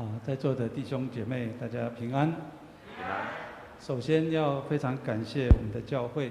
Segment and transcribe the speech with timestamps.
[0.00, 2.32] 啊，在座的弟兄姐妹，大家平安。
[2.96, 3.28] 平安。
[3.78, 6.28] 首先要非常感谢我们的教会，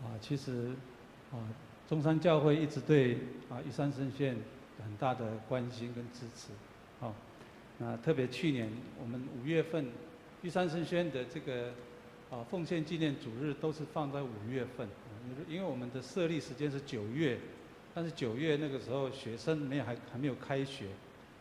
[0.00, 0.70] 啊，其实
[1.30, 1.36] 啊，
[1.86, 3.18] 中山教会一直对
[3.50, 4.36] 啊玉山圣学院
[4.82, 6.48] 很大的关心跟支持。
[6.98, 7.14] 好，
[7.76, 9.84] 那特别去年我们五月份
[10.40, 11.72] 玉山圣学院的这个
[12.30, 14.88] 啊奉献纪念主日都是放在五月份，
[15.46, 17.38] 因为我们的设立时间是九月，
[17.94, 20.86] 但是九月那个时候学生没有还还没有开学，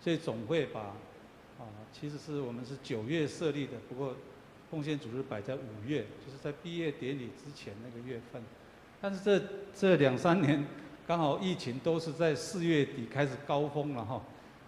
[0.02, 0.94] 所以总会把。
[1.60, 4.16] 啊，其实是我们是九月设立的，不过
[4.70, 8.42] 奉献主日摆在五月，就是在毕业典礼之前那个月份。
[9.02, 9.42] 但是这
[9.76, 10.66] 这两三年
[11.08, 14.22] 刚好疫情都是在四月底开始高峰了哈。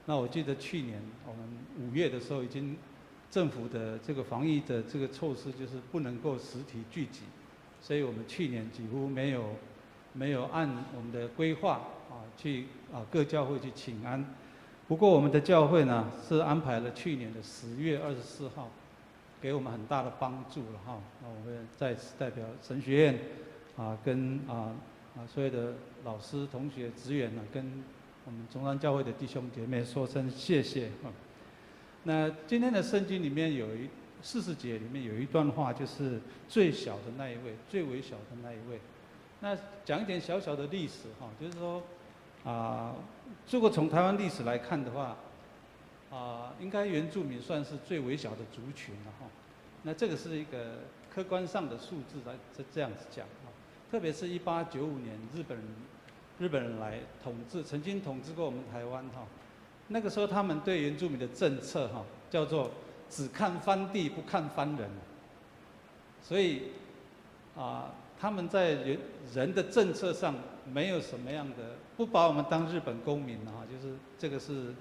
[0.05, 1.47] 那我记得去年我们
[1.79, 2.77] 五月的时候，已经
[3.29, 7.21] 政府的这个防疫的这个措施就是不能够实体聚集，
[7.81, 9.55] 所以我们去年几乎没有
[10.13, 11.73] 没有按我们的规划
[12.09, 14.25] 啊去啊各教会去请安。
[14.89, 18.71] 不过我们的教会呢，是安排了去年的十月二十四号，
[19.39, 20.99] 给我们很大的帮助了哈。
[21.21, 23.19] 那我们再次代表神学院
[23.77, 24.73] 啊，跟啊
[25.15, 27.83] 啊所有的老师、同学、职员呢，跟
[28.25, 31.11] 我们中山教会的弟兄姐妹说声谢谢哈。
[32.05, 33.87] 那今天的圣经里面有一
[34.23, 38.79] 四十节里面有一段话，就是最小的那一位，最微小的那一位。
[39.41, 41.79] 那讲一点小小的历史哈，就是说。
[42.43, 42.95] 啊，
[43.49, 45.17] 如果从台湾历史来看的话，
[46.09, 49.27] 啊，应该原住民算是最微小的族群了哈。
[49.83, 50.79] 那这个是一个
[51.13, 53.51] 客观上的数字来这这样子讲啊。
[53.91, 55.67] 特别是一八九五年日本人
[56.39, 59.27] 日本人来统治，曾经统治过我们台湾哈。
[59.89, 62.71] 那个时候他们对原住民的政策哈，叫做
[63.09, 64.89] 只看番地不看番人，
[66.21, 66.63] 所以
[67.55, 67.91] 啊。
[68.21, 68.99] 他们在人
[69.33, 70.35] 人的政策上
[70.71, 74.73] 没有什么样的，不把我们当日本公民啊，就是这个是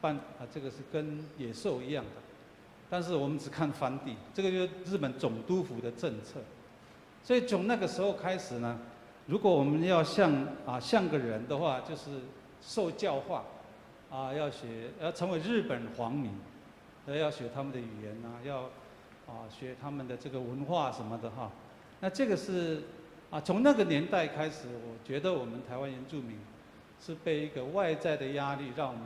[0.00, 2.22] 办啊，这个是跟野兽一样的。
[2.90, 6.40] 但是我们只看藩地，这个就是日本总督府的政策。
[7.22, 8.78] 所以从那个时候开始呢，
[9.26, 12.20] 如果我们要像啊像个人的话，就是
[12.60, 13.44] 受教化，
[14.10, 16.30] 啊要学要成为日本皇民，
[17.06, 18.64] 要学他们的语言呐，要
[19.26, 21.50] 啊学他们的这个文化什么的哈。
[22.00, 22.82] 那这个是
[23.34, 26.38] 啊，从那个年代开始，我觉得我们台湾原住民
[27.04, 29.02] 是被一个外在的压力，让我们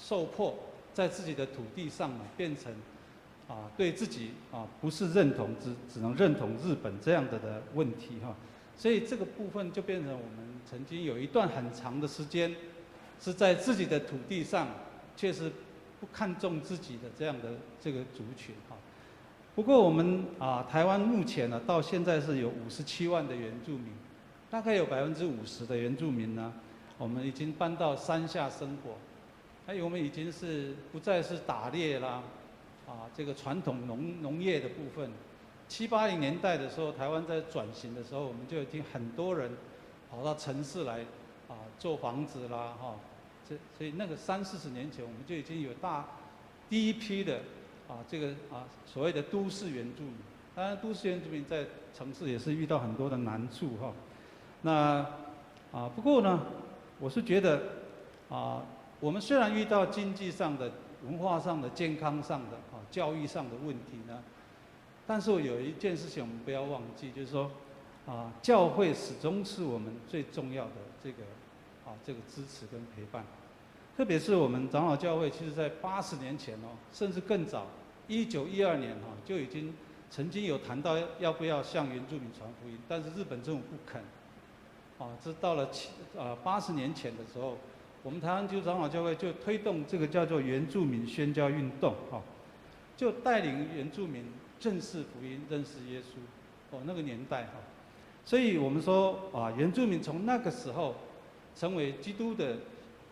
[0.00, 0.58] 受迫
[0.94, 2.72] 在自己的土地上呢，变成
[3.48, 8.34] 啊对自己啊不是认同，只只能认同日本这样的的问题哈。
[8.78, 12.56] 所以这个部分就变成我们曾经有一段很长的时间
[13.20, 14.68] 是在自己的土地上，
[15.18, 15.52] 确实
[16.00, 18.54] 不看重自己的这样的这个族群。
[19.52, 23.92] 不过我们啊，台湾目前呢，到现在是有五十七万的原住民，
[24.48, 26.52] 大概有百分之五十的原住民呢，
[26.96, 28.92] 我们已经搬到山下生活，
[29.66, 32.22] 还有我们已经是不再是打猎啦，
[32.86, 35.10] 啊，这个传统农农业的部分，
[35.68, 39.50] 七八零年代的时候，台湾在转型的时候，我们就已经很多人
[40.10, 41.00] 跑到城市来
[41.48, 42.94] 啊，做房子啦，哈，
[43.46, 46.06] 这所以那个三四十年前，我们就已经有大
[46.70, 47.40] 第一批的。
[47.90, 50.14] 啊，这个啊，所谓的都市原住民，
[50.54, 53.92] 当然都市原住民在城市也是遇到很多的难处哈。
[54.62, 55.04] 那
[55.72, 56.46] 啊，不过呢，
[57.00, 57.60] 我是觉得
[58.28, 58.62] 啊，
[59.00, 60.70] 我们虽然遇到经济上的、
[61.04, 64.22] 文化上的、健康上的、啊教育上的问题呢，
[65.04, 67.50] 但是我有一件事情我们不要忘记，就是说
[68.06, 71.24] 啊，教会始终是我们最重要的这个
[71.84, 73.24] 啊这个支持跟陪伴。
[73.96, 77.66] 特别是我们长老教会，其实在八十年前哦，甚至更早。
[78.10, 79.72] 一九一二年哈就已经
[80.10, 84.02] 曾经有谈到要不要向原住民传福音，但是日本政府不肯。
[84.98, 87.56] 啊，这到了七啊八十年前的时候，
[88.02, 92.20] 我们台湾基督长老教会就推动这个叫做原住民宣教运动哈，
[92.96, 94.24] 就带领原住民
[94.60, 96.74] 认识福音、认识耶稣。
[96.76, 97.52] 哦，那个年代哈，
[98.24, 100.96] 所以我们说啊，原住民从那个时候
[101.54, 102.56] 成为基督的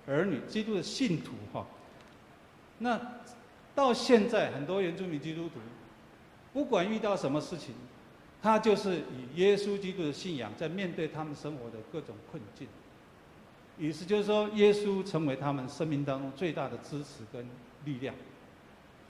[0.09, 1.65] 儿女、基督的信徒哈，
[2.79, 3.01] 那。
[3.79, 5.61] 到现在，很多原住民基督徒，
[6.53, 7.73] 不管遇到什么事情，
[8.43, 12.67] 他就是以耶稣基督的信仰在面对他们生活的各种困境。
[13.79, 17.47] 意思就是说，耶稣成为他们生命当中最大的支持跟
[17.85, 18.13] 力量。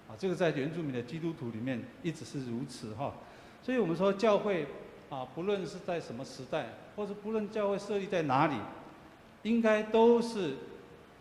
[0.06, 3.14] 啊，这个在原住民的基督徒里面一直是如此哈。
[3.62, 4.66] 所以我们说，教会
[5.08, 8.56] 啊，不论是在什么时代，或者不论教会设立在哪里，
[9.44, 10.56] 应该都是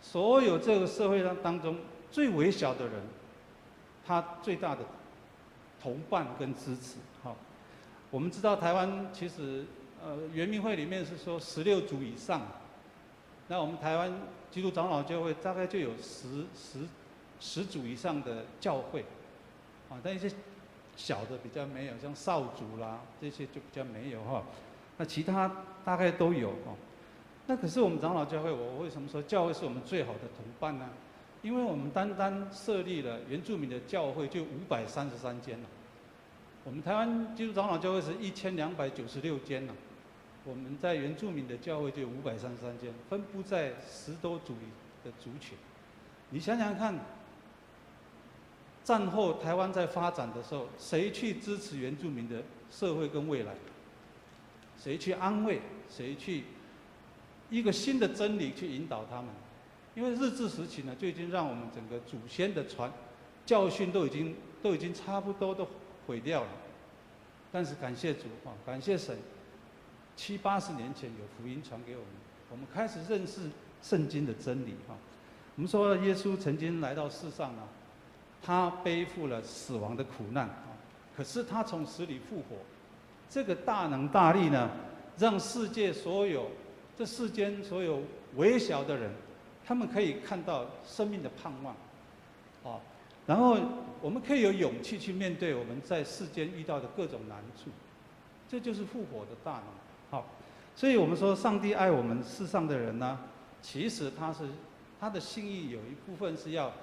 [0.01, 1.77] 所有这个社会当当中
[2.11, 2.95] 最微小的人。
[4.07, 4.81] 他最大的
[5.81, 7.35] 同伴跟支持，好，
[8.09, 9.65] 我们知道台湾其实
[10.01, 12.41] 呃，圆明会里面是说十六组以上，
[13.49, 14.11] 那我们台湾
[14.49, 16.87] 基督长老教会大概就有十十
[17.41, 19.01] 十组以上的教会，
[19.89, 20.31] 啊，但一些
[20.95, 24.41] 小的比较没有，像少族啦这些就比较没有哈。
[24.97, 25.51] 那其他
[25.83, 26.73] 大概都有哈。
[27.45, 30.89] 那可是我们长老教会，我为什么说教会是我们最好的同伴呢？
[31.47, 35.65] 因为我们单单设立了原住民的教会就五百三十三间了。
[36.65, 39.73] 我们台湾基督长老教会是一千两百九十六间呢。
[40.43, 44.55] 我们在原住民的教会就有五百三十三间，分布在十多族
[45.05, 45.57] 的族群。
[46.31, 46.93] 你想想看，
[48.83, 53.53] 战后台湾在发展的时候，谁去支持原住民的社会跟未来？
[54.77, 55.61] 谁去安慰？
[55.89, 56.43] 谁去
[57.49, 59.29] 一个新的真理去引导他们？
[59.97, 62.91] 因为日治时期呢，就已经让我们整个祖先的传
[63.47, 65.67] 教训都已经都已经差不多都
[66.05, 66.49] 毁掉了。
[67.51, 69.17] 但是感谢主啊，感谢神，
[70.15, 72.09] 七八十年前有福音传给我们，
[72.51, 73.49] 我们开始认识
[73.81, 74.95] 圣经的真理哈。
[75.55, 77.63] 我们说耶稣曾经来到世上呢，
[78.39, 80.77] 他背负了死亡的苦难啊，
[81.15, 82.57] 可是他从死里复活，
[83.27, 84.69] 这个大能大力呢，
[85.17, 86.51] 让世界所有
[86.95, 88.03] 这世间所有
[88.35, 89.11] 微小的人，
[89.67, 91.75] 他们可以看到生命的盼望，
[92.63, 92.79] 啊，
[93.25, 93.57] 然后
[94.01, 97.69] 我们可以有勇气去面对我们在世间遇到的各种难处，
[98.47, 99.63] 这就是复活的大能。
[100.09, 100.25] 好，
[100.75, 103.19] 所以我们说上帝爱我们世上的人呢，
[103.61, 104.47] 其实他是。
[104.99, 106.73] 他的心意有一部分是要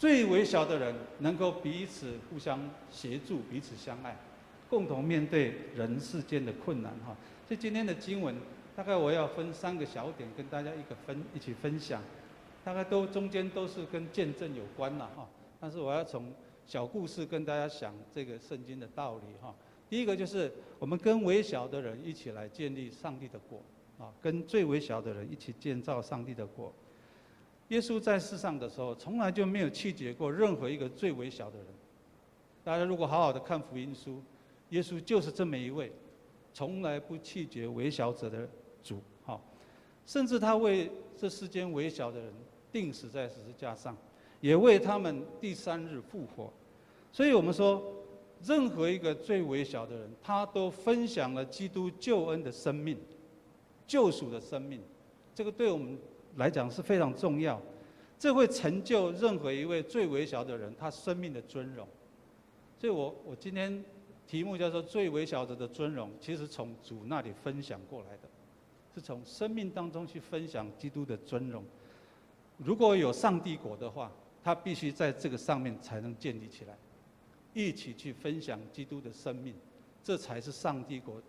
[0.00, 2.58] 最微小的人能够彼此互相
[2.90, 4.16] 协助、彼此相爱，
[4.68, 7.14] 共同面对人世间的困难哈。
[7.46, 8.34] 所以今天的经文
[8.80, 12.02] 大概我要分三个小点跟大家一个分一起分享，
[12.64, 15.28] 大概都中间都是跟见证有关了哈。
[15.60, 16.32] 但是我要从
[16.64, 19.54] 小故事跟大家讲这个圣经的道理哈。
[19.86, 23.60] 第一个就是我们跟微小的人一起来建立上帝的国
[23.98, 26.72] 啊，跟最微小的人一起建造上帝的国。
[27.68, 31.66] 耶稣在世上的时候，从来就没有弃绝过任何一个最微小的人。
[32.64, 34.22] 大家如果好好的看福音书，
[34.70, 35.92] 耶稣就是这么一位，
[36.54, 38.48] 从来不弃绝微小者的
[38.82, 39.00] 主。
[39.24, 39.42] 好，
[40.06, 42.32] 甚至他为这世间微小的人
[42.72, 43.96] 钉死在十字架上，
[44.40, 46.52] 也为他们第三日复活。
[47.12, 47.82] 所以我们说，
[48.42, 52.98] 任何一个最微小的人，他都分享了基督救恩的生命、
[53.86, 54.80] 救赎的生命。
[55.34, 55.98] 这个对我们。
[56.36, 57.60] 来讲是非常重要，
[58.16, 61.84] 这会成就任何一位最微小的人他生命的尊荣。
[62.78, 63.84] 所以我我今天
[64.28, 68.28] 题目叫做“最微小者的尊荣”，其实从主那里分享过来的，
[68.94, 71.64] 是从生命当中去分享基督的尊荣。
[72.58, 74.10] 如果有上帝国的话，
[74.42, 76.76] 他必须在这个上面才能建立起来，
[77.54, 79.54] 一起去分享基督的生命，
[80.02, 81.22] 这才是上帝国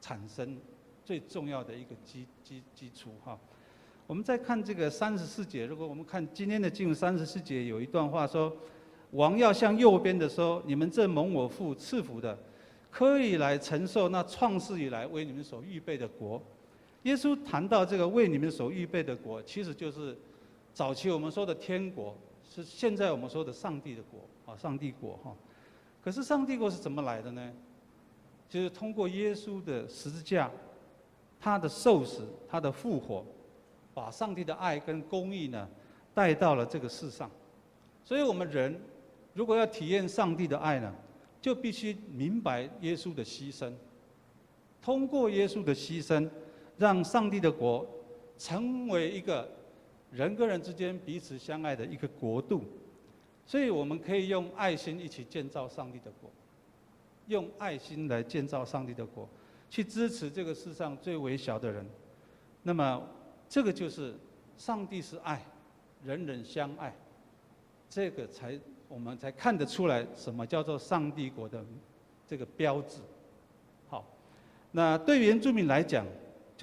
[0.00, 0.58] 产生
[1.04, 3.38] 最重要的一个基基基础哈。
[4.06, 8.54] 我们再看这个三十四节，如果我们看今天的经文三十四节，有一段话说
[9.12, 12.38] ：“王要向右边的说，你们这蒙我父赐福的，
[12.90, 16.42] 可以来承受那创世以来为你们所预备的国。”
[17.04, 20.14] 耶稣谈到这个为你们所预备的国，其实就是
[20.74, 25.34] 早期我们说的天国，是现在我们说的上帝的国啊，上帝国哈。
[26.02, 27.52] 可是上帝国是怎么来的呢？
[28.48, 30.50] 就是通过耶稣的十字架，
[31.40, 33.24] 他的受死，他的复活。
[33.94, 35.68] 把上帝的爱跟公义呢
[36.12, 37.30] 带到了这个世上，
[38.02, 38.76] 所以我们人
[39.34, 40.92] 如果要体验上帝的爱呢，
[41.40, 43.72] 就必须明白耶稣的牺牲。
[44.82, 46.28] 通过耶稣的牺牲，
[46.76, 47.86] 让上帝的国
[48.36, 49.48] 成为一个
[50.10, 52.62] 人跟人之间彼此相爱的一个国度。
[53.46, 56.30] 所以我们可以用爱心一起建造上帝的国，
[57.26, 59.28] 用爱心来建造上帝的国，
[59.68, 61.86] 去支持这个世上最微小的人。
[62.62, 63.02] 那么。
[63.46, 64.14] 这个就是
[64.56, 65.40] 上帝是爱，
[66.02, 66.92] 人人相爱，
[67.88, 71.64] 这个才我们才看得出来什么叫做上帝国的
[72.26, 73.00] 这个标志。
[73.86, 74.04] 好，
[74.72, 76.04] 那对原住民来讲，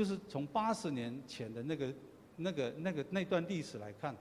[0.02, 1.94] 就是从八十年前的那个、
[2.38, 4.16] 那个、那个那段历史来看，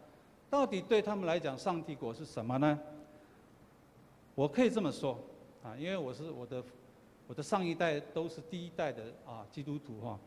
[0.51, 2.79] 到底对他们来讲，上帝国是什么呢？
[4.35, 5.19] 我可以这么说
[5.65, 6.63] 啊，因为我是我的
[7.27, 10.21] 我的上一代都是第一代的啊基督徒哈。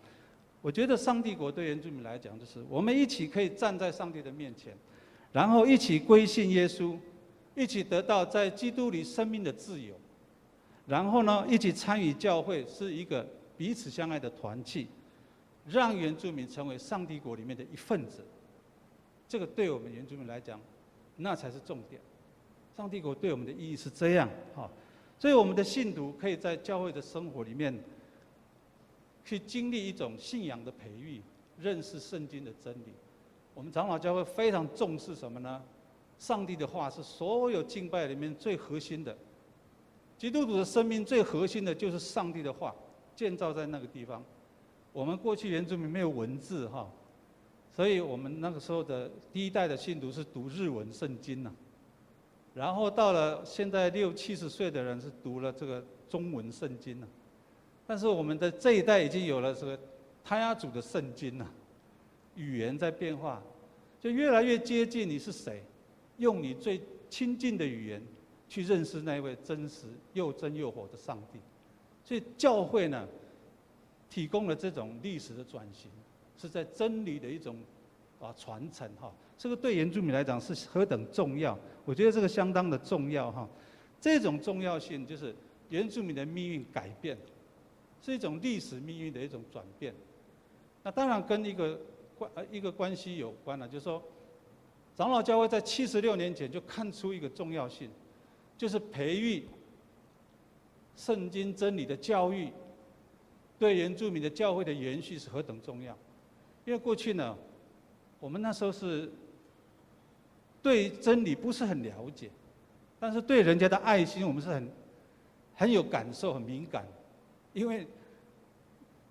[0.60, 4.76] 我觉得上帝国对原住民来讲，就是我们一起可以站在上帝的面前，
[5.32, 6.98] 然后一起归信耶稣，
[7.54, 9.94] 一起得到在基督里生命的自由，
[10.88, 13.24] 然后呢，一起参与教会，是一个
[13.56, 14.88] 彼此相爱的团契，
[15.68, 18.24] 让原住民成为上帝国里面的一份子。
[19.28, 20.60] 这个对我们原住民来讲，
[21.18, 22.02] 那才是重点。
[22.76, 24.70] 上帝国对我们的意义是这样，哈，
[25.18, 27.78] 所以我们的信徒可以在教会的生活里面。
[29.26, 31.22] 去经历一种信仰的培育，
[31.58, 32.94] 认识圣经的真理。
[33.54, 35.64] 我们长老教会非常重视什么呢？
[36.20, 39.18] 上帝的话是所有敬拜里面最核心的。
[40.18, 42.76] 基督徒的生命最核心的就是上帝的话，
[43.16, 44.22] 建造在那个地方。
[44.94, 46.90] 我们过去原住民没有文字哈，
[47.76, 51.52] 所以我们那个时候的第一代的信徒是读日文圣经呐。
[52.54, 57.08] 然后到了现在六七十岁的人是读了这个中文圣经了。
[57.86, 59.78] 但是我们的这一代已经有了这个
[60.24, 61.52] 泰雅族的圣经了，
[62.36, 63.42] 语言在变化，
[64.00, 65.64] 就越来越接近你是谁，
[66.18, 68.02] 用你最亲近的语言。
[68.50, 71.40] 去认识那位真实又真又活的上帝，
[72.04, 73.08] 所以教会呢，
[74.14, 75.90] 提供了这种历史的转型，
[76.38, 77.58] 是在真理的一种
[78.20, 79.12] 啊传承哈。
[79.40, 83.50] 这个对原住民来讲是何等重要，我觉得这个相当的重要哈。
[84.00, 85.36] 这种重要性就是
[85.70, 87.18] 原住民的命运改变，
[88.04, 89.96] 是一种历史命运的一种转变。
[90.84, 91.82] 那当然跟一个
[92.16, 94.00] 关呃一个关系有关了，就是说，
[94.96, 97.90] 长老教会在七十六年前就看出一个重要性。
[98.56, 99.48] 就是培育
[100.96, 102.54] 圣经真理的教育，
[103.64, 105.98] 对原住民的教会的延续是何等重要。
[106.66, 107.34] 因为过去呢，
[108.20, 109.10] 我们那时候是
[110.62, 112.30] 对真理不是很了解，
[113.00, 114.70] 但是对人家的爱心我们是很
[115.56, 116.86] 很有感受、很敏感。
[117.54, 117.88] 因为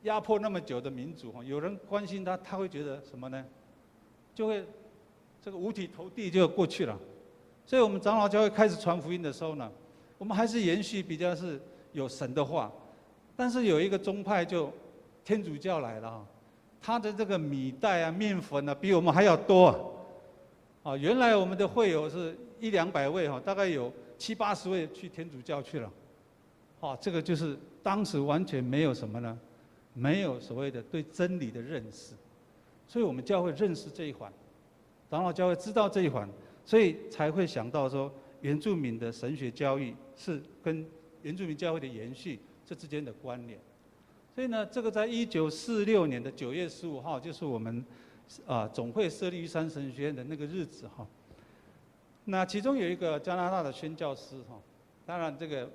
[0.02, 3.42] 压迫那么久的民族哈，有人关心他，他会觉得什么呢？
[4.34, 4.66] 就会
[5.40, 6.98] 这个五体投地就过去了。
[7.64, 9.72] 所以我们长老教会开始传福音的时候呢，
[10.18, 11.58] 我们还是延续比较是
[11.92, 12.70] 有神的话，
[13.42, 14.72] 但是有一个宗派就
[15.24, 16.24] 天主教来了啊，
[16.80, 19.92] 他的这个米袋啊、面粉啊比我们还要多
[20.84, 20.96] 啊。
[20.96, 25.92] 原来我们的会友是一两百位哈，大概有七八十位去天主教去了。
[26.78, 29.36] 啊，这个就是当时完全没有什么呢，
[29.92, 32.14] 没有所谓的对真理的认识，
[32.86, 34.32] 所以我们教会认识这一环，
[35.10, 36.28] 长老教会知道这一环。
[36.64, 38.08] 所以才会想到说，
[38.40, 40.86] 原住民的神学教育是跟
[41.22, 43.58] 原住民教会的延续这之间的关联。
[44.34, 47.84] 所以呢，这个在一九四六年的九月十五号，就是我们
[48.46, 51.06] 啊总会设立玉山神学院的那个日子哈。
[52.24, 54.58] 那其中有一个加拿大的宣教师哈，
[55.04, 55.70] 当然这个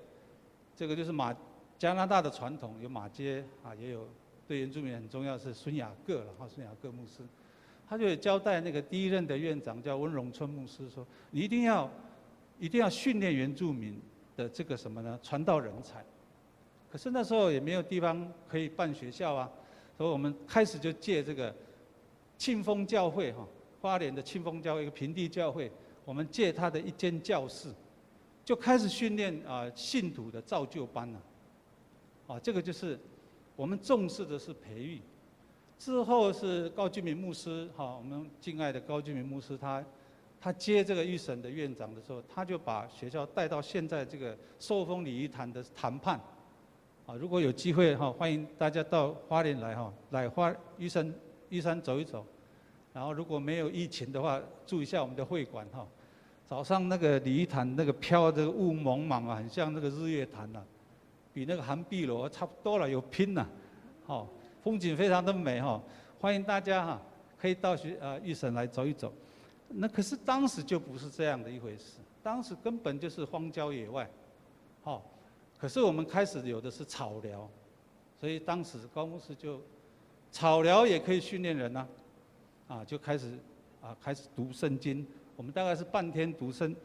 [0.76, 1.36] 这个就是马
[1.78, 4.08] 加拿大的传统，有马街啊，也有
[4.48, 7.22] 对原住民很重要是孙雅各了哈，孙雅各牧师。
[7.90, 11.90] 他就交代那个第一任的院长叫温荣春牧师说：“你一定要，
[12.60, 13.98] 一定要训练原住民
[14.36, 15.18] 的这个什么呢？
[15.24, 16.04] 传道人才。
[16.98, 19.50] 是那时候也没有地方可以办学校啊，
[19.98, 21.54] 所以我们开始就借这个
[22.38, 23.48] 庆丰教会哈，
[23.82, 25.72] 花莲的庆丰教会一个平地教会，
[26.04, 27.70] 我们借他的一间教室，
[28.44, 31.22] 就开始训练啊信徒的造就班了。
[32.28, 33.00] 啊，这个就是
[33.56, 35.02] 我们重视的是培育。”
[35.80, 39.86] 之后是高俊明牧师，哈，我们敬爱的高俊明牧师，他
[40.42, 46.20] 他接这个预审的院长的时候，他就把学校带到现在这个寿丰礼仪坛的谈判，
[47.08, 51.14] 啊，如果有机会哈，欢迎大家到花莲来哈，来花玉山
[51.48, 52.26] 玉山走一走，
[52.94, 55.88] 然后如果没有疫情的话，住一下我们的会馆哈，
[56.46, 60.62] 早上那个礼仪坛那个飘的雾蒙茫啊，很像那个日月潭呐，
[61.34, 63.48] 比那个寒碧楼差不多了，有拼呐，
[64.06, 64.28] 好。
[64.64, 65.82] 风景非常的美哈，
[66.20, 67.02] 欢迎大家哈，
[67.40, 69.14] 可以到学呃玉神来走一走。
[69.70, 74.10] 那可是当时就不是这样的一回事，当时根本就是荒郊野外，
[74.82, 75.02] 好，
[75.58, 77.50] 可是我们开始有的是草疗，
[78.20, 79.62] 所以当时高牧师就
[80.32, 81.88] 草疗也可以训练人呐，
[82.68, 83.38] 啊，就开始
[83.82, 85.06] 啊开始读圣经。
[85.36, 86.76] 我们大概是半天读圣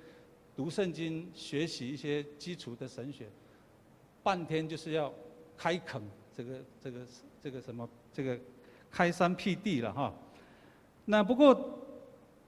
[0.57, 3.27] 读圣经，学习一些基础的神学，
[4.23, 5.13] 半天就是要
[5.57, 6.03] 开垦
[6.37, 7.01] 这个这个。
[7.43, 8.39] 这个什么，这个
[8.89, 10.15] 开山辟地了哈。
[11.07, 11.77] 那不过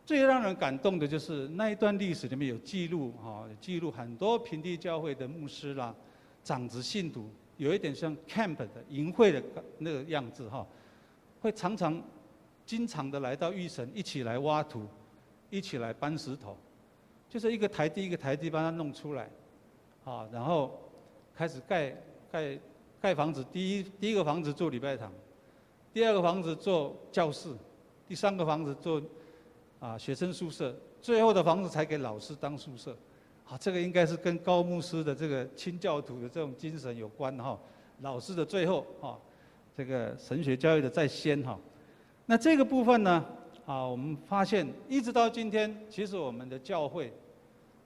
[0.07, 5.93] 最让人感动的就是那一段历史里面有记录哈，记录很多平地教会的牧师啦、
[6.45, 9.43] 长子信徒，有一点像 camp 的淫会的
[9.79, 10.65] 那个样子哈，
[11.41, 12.01] 会常常
[12.65, 14.87] 经常的来到玉神一起来挖土，
[15.51, 16.57] 一起来搬石头，
[17.29, 19.29] 就是一个台地一个台地把它弄出来，
[20.05, 20.79] 啊，然后
[21.35, 21.97] 开始盖
[22.31, 22.57] 盖。
[23.01, 25.13] 盖房子，第一第一个房子做礼拜堂，
[25.93, 27.55] 第二个房子做教室，
[28.09, 29.03] 第三个房子做
[29.79, 32.97] 啊学生宿舍，最后的房子才给老师当宿舍。
[33.47, 37.59] 啊，这个应该是跟高牧师的这个清教徒的这种精神有关哈。
[38.01, 39.19] 老师的最后哈，
[39.77, 41.59] 这个神学教育的在先哈。
[42.27, 43.25] 那这个部分呢，
[43.67, 47.13] 啊，我们发现一直到今天，其实我们的教会，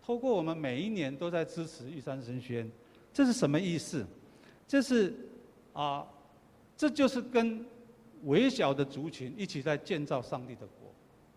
[0.01, 2.71] 透过我们每一年都在支持玉山神学院，
[3.13, 4.07] 这是什么意思？
[4.67, 5.13] 这是
[5.73, 6.07] 啊，
[6.77, 7.67] 这就是跟
[8.25, 10.93] 微小的族群一起在建造上帝的国。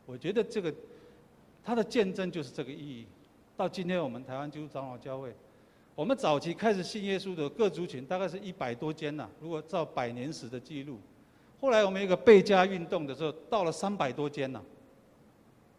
[0.05, 0.73] 我觉得这个
[1.63, 3.07] 它的见证就是这个意义。
[3.61, 5.31] 到今天我们台湾基督长老教会，
[5.93, 10.99] 我们早期开始信耶稣的各族群大概是一百多间呐，如果照百年史的记录。
[11.59, 14.59] 后来我们一个贝加运动的时候，到了三百多间呐，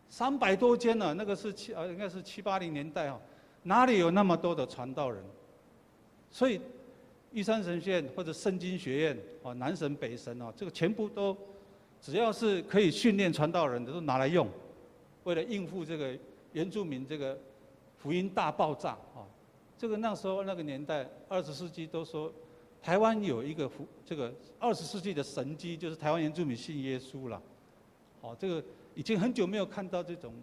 [0.08, 3.20] 三百多间呢，那个是七呃应该是七八零年代哈，
[3.64, 5.20] 哪里有那么多的传道人？
[6.30, 6.60] 所以
[7.32, 11.36] 玉山神学院或者圣经学院啊，南神北神啊，这个全部都
[12.00, 14.48] 只要是可以训练传道人的，都拿来用，
[15.24, 16.16] 为了应付这个
[16.52, 17.36] 原住民这个
[18.02, 19.22] 福音大爆炸啊，
[19.78, 22.32] 这个那时候那个年代二十世纪都说。
[22.82, 27.40] 台湾有一个福，这个二十世纪的神迹，就是台湾原住民信耶稣了。
[28.20, 28.60] 好，这个
[28.96, 30.34] 已经很久没有看到这种。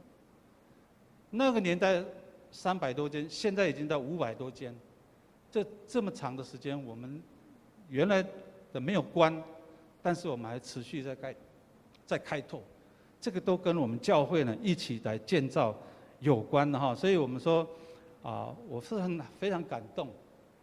[1.32, 2.02] 那个年代
[2.50, 4.74] 三百多间，现在已经到五百多间。
[5.52, 7.22] 这这么长的时间，我们
[7.90, 8.26] 原来
[8.72, 9.44] 的没有关，
[10.02, 11.36] 但是我们还持续在开，
[12.06, 12.64] 在开拓。
[13.20, 15.78] 这个都跟我们教会呢一起来建造
[16.20, 16.96] 有关的哈。
[16.96, 17.68] 所以我们说，
[18.24, 20.10] 啊，我是很非常感动。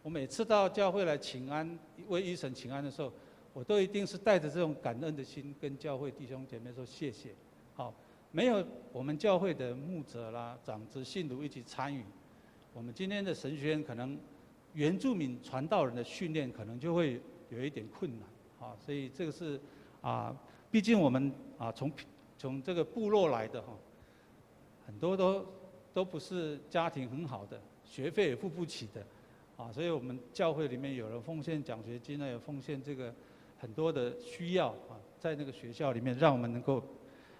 [0.03, 3.11] 我每次到教会来请安，为一神请安的时候，
[3.53, 7.31] 我都一定是带着这种感恩的心，跟教会弟兄姐妹说谢谢。
[7.75, 7.93] 好，
[8.31, 12.05] 没有我们教会的牧者啦、长子、信徒一起参与，
[12.73, 14.17] 我们今天的神学院可能
[14.73, 18.27] 原住民传道人的训练可能就会有一点困难。
[18.59, 19.59] 好，所以这个是
[20.01, 20.33] 啊，
[20.71, 21.91] 毕竟我们啊从
[22.37, 23.73] 从这个部落来的哈，
[24.87, 25.45] 很多都
[25.93, 29.05] 都不是家庭很好的，学费也付不起的。
[29.57, 33.13] 啊，所以我们教会里面有了奉献奖学金呢，有奉献这个
[33.59, 36.83] 很多的需要啊，在那个学校里面，让我们能够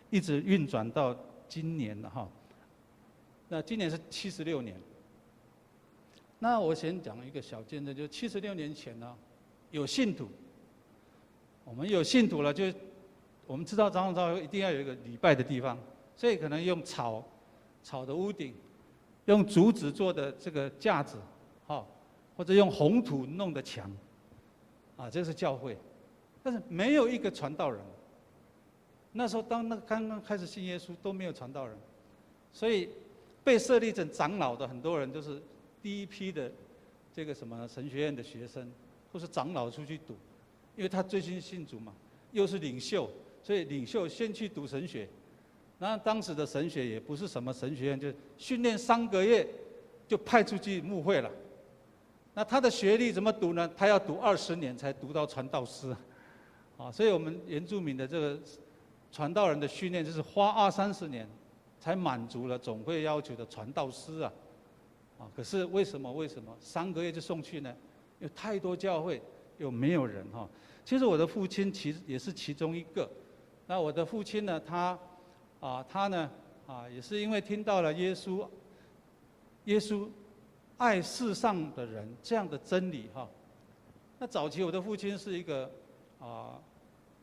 [0.10, 1.16] 一直运转到
[1.48, 2.27] 今年了哈。
[3.48, 4.75] 那今年是七十六年。
[6.39, 9.16] 那我先讲一个小见证，就七十六年前呢，
[9.70, 10.27] 有信徒，
[11.63, 12.66] 我们有信徒了，就
[13.46, 15.77] 我们知道长老教会一定要有一个礼拜的地方，
[16.16, 17.24] 所以可能用草
[17.88, 18.53] 草的屋顶，
[19.27, 21.17] 用竹子做的这个架子，
[21.65, 21.88] 好。
[22.36, 23.91] 或者用红土弄的墙，
[24.95, 25.76] 啊，这是教会，
[26.43, 27.82] 但是没有一个传道人。
[29.12, 31.76] 那时候当那刚刚开始信耶稣都没有传道人，
[32.54, 32.89] 所以
[33.43, 35.41] 被设立成长老的很多人都是
[35.82, 36.52] 第一批的
[37.12, 38.71] 这个什么神学院的学生，
[39.12, 40.13] 或是长老出去读，
[40.76, 41.91] 因为他最近信主嘛，
[42.34, 43.10] 又是领袖，
[43.41, 45.10] 所以领袖先去读神学，
[45.80, 49.48] 那当时的神学也不是什么神学院，就是训练三个月
[50.08, 51.30] 就派出去牧会了。
[52.34, 53.70] 那他的学历怎么读呢？
[53.76, 55.96] 他要读二十年才读到传道师，
[56.78, 58.40] 啊，所以我们原住民的这个
[59.12, 61.28] 传道人的训练，就是花二三十年
[61.80, 64.32] 才满足了总会要求的传道师啊，
[65.20, 66.12] 啊，可是为什么？
[66.12, 67.76] 为什么三个月就送去呢？
[68.20, 69.22] 有太多教会
[69.58, 70.48] 又没有人哈。
[70.86, 73.10] 其实我的父亲其实也是其中一个。
[73.66, 74.98] 那我的父亲呢，他
[75.60, 76.30] 啊，他呢
[76.65, 78.48] 啊，也是因为听到了耶稣，
[79.65, 80.08] 耶稣。
[80.80, 83.28] 爱世上的人这样的真理哈，
[84.20, 85.67] 那早期我的父亲是一个
[86.20, 86.54] 啊，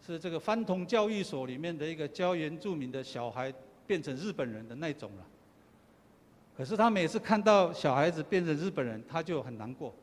[0.05, 3.55] 是这个番童教育所里面的一个教原住民的小孩
[3.87, 5.25] 变成日本人的那种了。
[6.57, 9.95] 可是他每次看到小孩子变成日本人，他就很难过，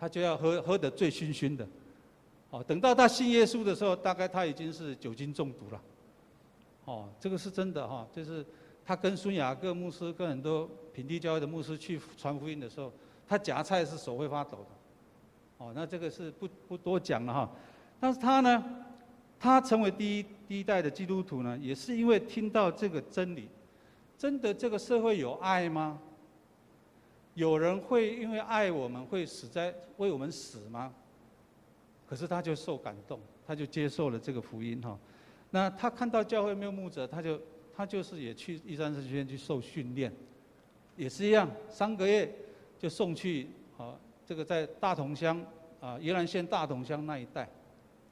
[0.00, 1.68] 他就要喝喝得醉醺醺的。
[2.48, 5.82] 哦，等到他信耶稣的时候，大概他已经是酒精中毒了。
[6.86, 8.42] 哦，这个是真的哈，就是。
[8.88, 12.92] 他跟孙雅各牧师、跟很多平地教会的牧师去传福音的时候，
[13.26, 14.68] 他夹菜是手会发抖的。
[15.58, 17.50] 哦，那这个是不不多讲了哈。
[17.98, 18.64] 但是他呢，
[19.40, 23.48] 他成为第一第一代的基督徒呢，也是因为听到这个真理。
[24.16, 25.98] 真的这个社会有爱吗？
[27.34, 30.94] 有人会因为爱我们会死在为我们死吗？
[32.08, 34.96] 可是他就受感动，他就接受了这个福音哈。
[35.56, 37.40] 那他看到教会没有牧者，他就。
[37.78, 40.10] 他就是也去玉山神学院去受训练，
[40.96, 42.34] 也是一样，三个月
[42.78, 45.44] 就送去啊，这个在大同乡
[45.78, 47.46] 啊，宜兰县大同乡那一带，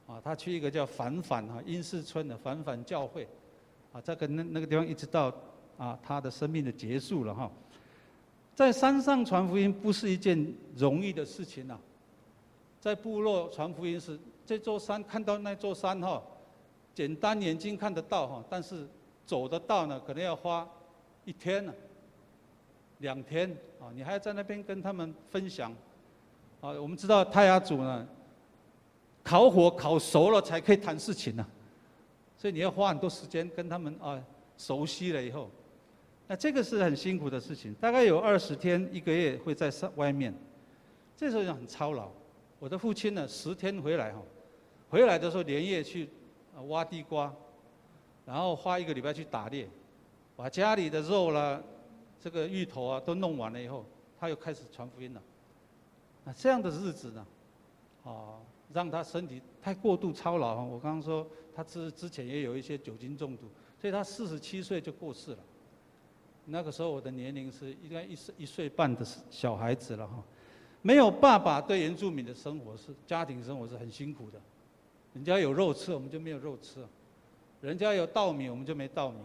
[0.05, 3.27] 啊，他去一个叫反反哈英士村的反反教会，
[3.91, 5.33] 啊，这个那那个地方一直到
[5.79, 7.51] 啊他的生命的结束了哈，
[8.53, 11.75] 在山上传福音不是一件容易的事情呐，
[12.79, 16.21] 在部落传福音是这座山看到那座山哈，
[16.95, 18.87] 简单眼睛看得到哈，但是。
[19.27, 20.69] 走得到呢，可能要花
[21.23, 21.73] 一天呢，
[22.99, 25.71] 两天啊，你还要在那边跟他们分享。
[26.61, 28.07] 啊，我们知道泰雅族呢，
[29.23, 31.43] 烤火烤熟了才可以谈事情呢，
[32.37, 34.23] 所以你要花很多时间跟他们啊
[34.59, 35.49] 熟悉了以后，
[36.27, 40.31] 那这个是很辛苦的事情，大概有二十天一个月会在上外面，
[41.17, 42.11] 这时候就很操劳。
[42.59, 44.21] 我的父亲呢，十天回来哈，
[44.87, 46.07] 回来的时候连夜去
[46.63, 47.33] 挖地瓜。
[48.25, 49.69] 然后花一个礼拜去打猎，
[50.35, 51.61] 把家里的肉啦、
[52.19, 53.85] 这个芋头啊都弄完了以后，
[54.19, 55.21] 他又开始传福音了。
[56.23, 57.23] 那这样的日子呢，
[58.03, 58.41] 啊，
[58.73, 60.63] 让他身体太过度操劳。
[60.63, 63.43] 我刚刚说他之之前也有一些酒精中毒，
[63.79, 65.37] 所以他四十七岁就过世了。
[66.45, 70.23] 那个时候我的年龄是应该一岁一岁半的小孩子了哈。
[70.81, 74.41] 没有爸爸，对原住民的生活是家庭生活是很辛苦的。
[75.15, 76.81] 人家有肉吃，我们就没有肉吃；
[77.61, 79.17] 人家有稻米，我们就没稻米。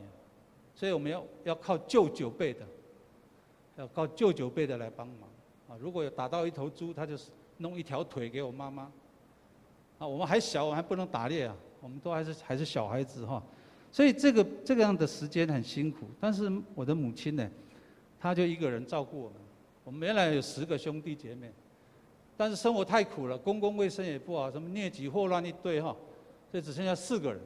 [0.75, 2.67] 所以我们要要靠舅舅辈的，
[3.77, 5.29] 要靠舅舅辈的来帮忙
[5.69, 5.77] 啊！
[5.79, 8.91] 如果有打到一头猪，他就是弄一条腿给我妈妈。
[9.99, 13.43] 啊，我们还小，我们还不能打猎啊，我们都还是还是小孩子哈。
[13.93, 16.07] 所以这个这个样的时间很辛苦。
[16.19, 17.51] 但是我的母亲呢，
[18.19, 19.39] 她就一个人照顾我们。
[19.85, 21.53] 我们原来有十个兄弟姐妹，
[22.41, 25.95] 但是生活太苦了，公共卫生也不好，什么疟疾霍乱一堆哈，
[26.51, 27.39] 所以只剩下四个人。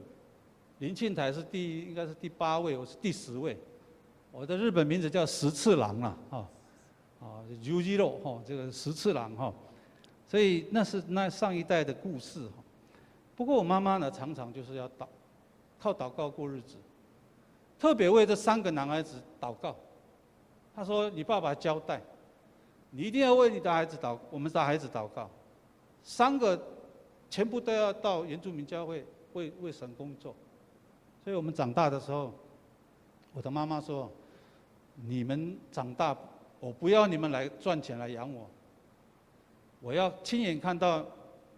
[0.79, 3.59] 林庆台是第应该是第八位，我是第十位。
[4.31, 6.49] 我的日本名字叫十次郎了，啊，
[7.21, 9.53] 啊，尤一肉哈，这个十次郎哈，
[10.29, 12.63] 所以那是那上一代的故事哈。
[13.35, 15.09] 不过我妈妈呢，常常就是要祷，
[15.81, 16.77] 靠祷告过日子，
[17.81, 19.75] 特别为这三个男孩子祷告。
[20.73, 22.01] 她说：“你爸爸交代，
[22.97, 25.29] 你一定要为你的孩子祷，我们的孩子祷告。
[26.05, 26.63] 三个
[27.29, 30.33] 全部都要到原住民教会为为神工作。”
[31.25, 32.33] 所以我们长大的时候，
[33.33, 34.09] 我的妈妈说
[35.09, 36.17] ：“你们长大，
[36.61, 38.49] 我不要你们来赚钱来养我，
[39.81, 41.05] 我要亲眼看到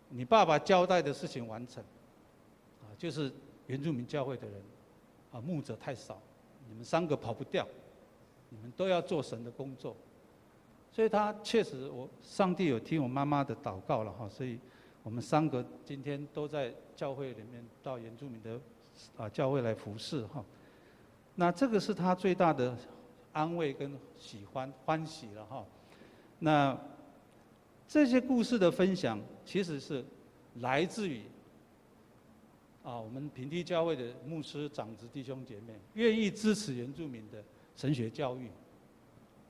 [0.09, 1.85] 你爸爸交代的事情完成。”
[2.81, 3.31] 啊，就是
[3.67, 4.63] 原住民教会的人，
[5.33, 6.19] 啊，牧者太少，
[6.67, 7.69] 你们三个跑不掉，
[8.49, 9.95] 你们都要做神的工作。
[10.97, 14.59] 所以他确实，我上帝有听我妈妈的祷告了哈，所以
[15.03, 18.59] 我们三个今天都在教会里面到原住民的。
[19.15, 20.43] 啊，教会来服侍哈，
[21.35, 22.75] 那这个是他最大的
[23.31, 25.63] 安慰跟喜欢欢喜了哈。
[26.39, 26.75] 那
[27.87, 30.03] 这些故事的分享，其实是
[30.61, 31.25] 来自于
[32.83, 37.45] 啊，我们平地教会的牧师长子弟兄姐妹愿意支持原住民的
[37.77, 38.51] 神学教育，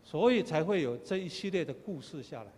[0.07, 2.53] 所以才会有这一系列的故事下来。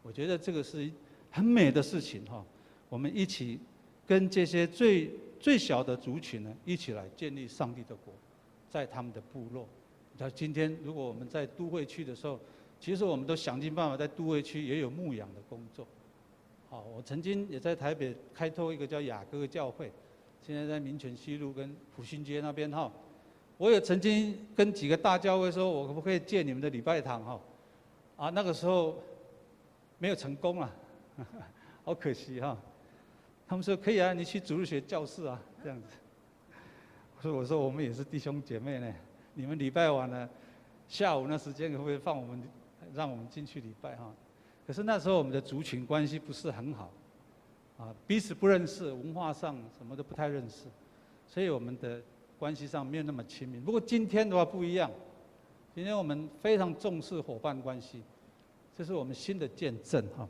[0.00, 0.88] 我觉得这个是
[1.28, 2.46] 很美的事情哈。
[2.88, 3.58] 我们一起
[4.06, 5.10] 跟这些最
[5.40, 8.14] 最小的族群呢，一起来建立上帝的国，
[8.70, 9.66] 在他们的部落。
[10.18, 12.38] 那今天如果我们在都会区的时候，
[12.78, 15.84] 其实我们都想尽办法在都会区也有牧养的工作。
[16.70, 19.90] 好，我曾经也在台北开拓一个叫雅歌教会，
[20.40, 22.92] 现在在民权西路跟福兴街那边哈。
[23.58, 27.40] 我也曾经跟几个大教会说，我可不可以借你们的礼拜堂哈？
[28.16, 28.96] 啊，那个时候
[29.98, 30.70] 没有成功啊，
[31.84, 32.56] 好可惜哈。
[33.46, 35.88] 他们说可以啊，你去主日学教室啊，这样子。
[37.16, 38.94] 我说我说我们也是弟兄姐妹呢，
[39.34, 40.28] 你们礼拜完了，
[40.86, 42.42] 下午那时间可不可以放我们，
[42.94, 44.14] 让我们进去礼拜哈？
[44.64, 46.90] 可是那时候我们的族群关系不是很好，
[47.76, 50.66] 啊，彼此不认识，文化上什么都不太认识，
[51.26, 52.00] 所以我们的
[52.38, 53.58] 关系上没有那么亲密。
[53.58, 54.90] 不过今天的话不一样，
[55.74, 58.02] 今天我们非常重视伙伴关系，
[58.76, 60.28] 这是我们新的见证哈。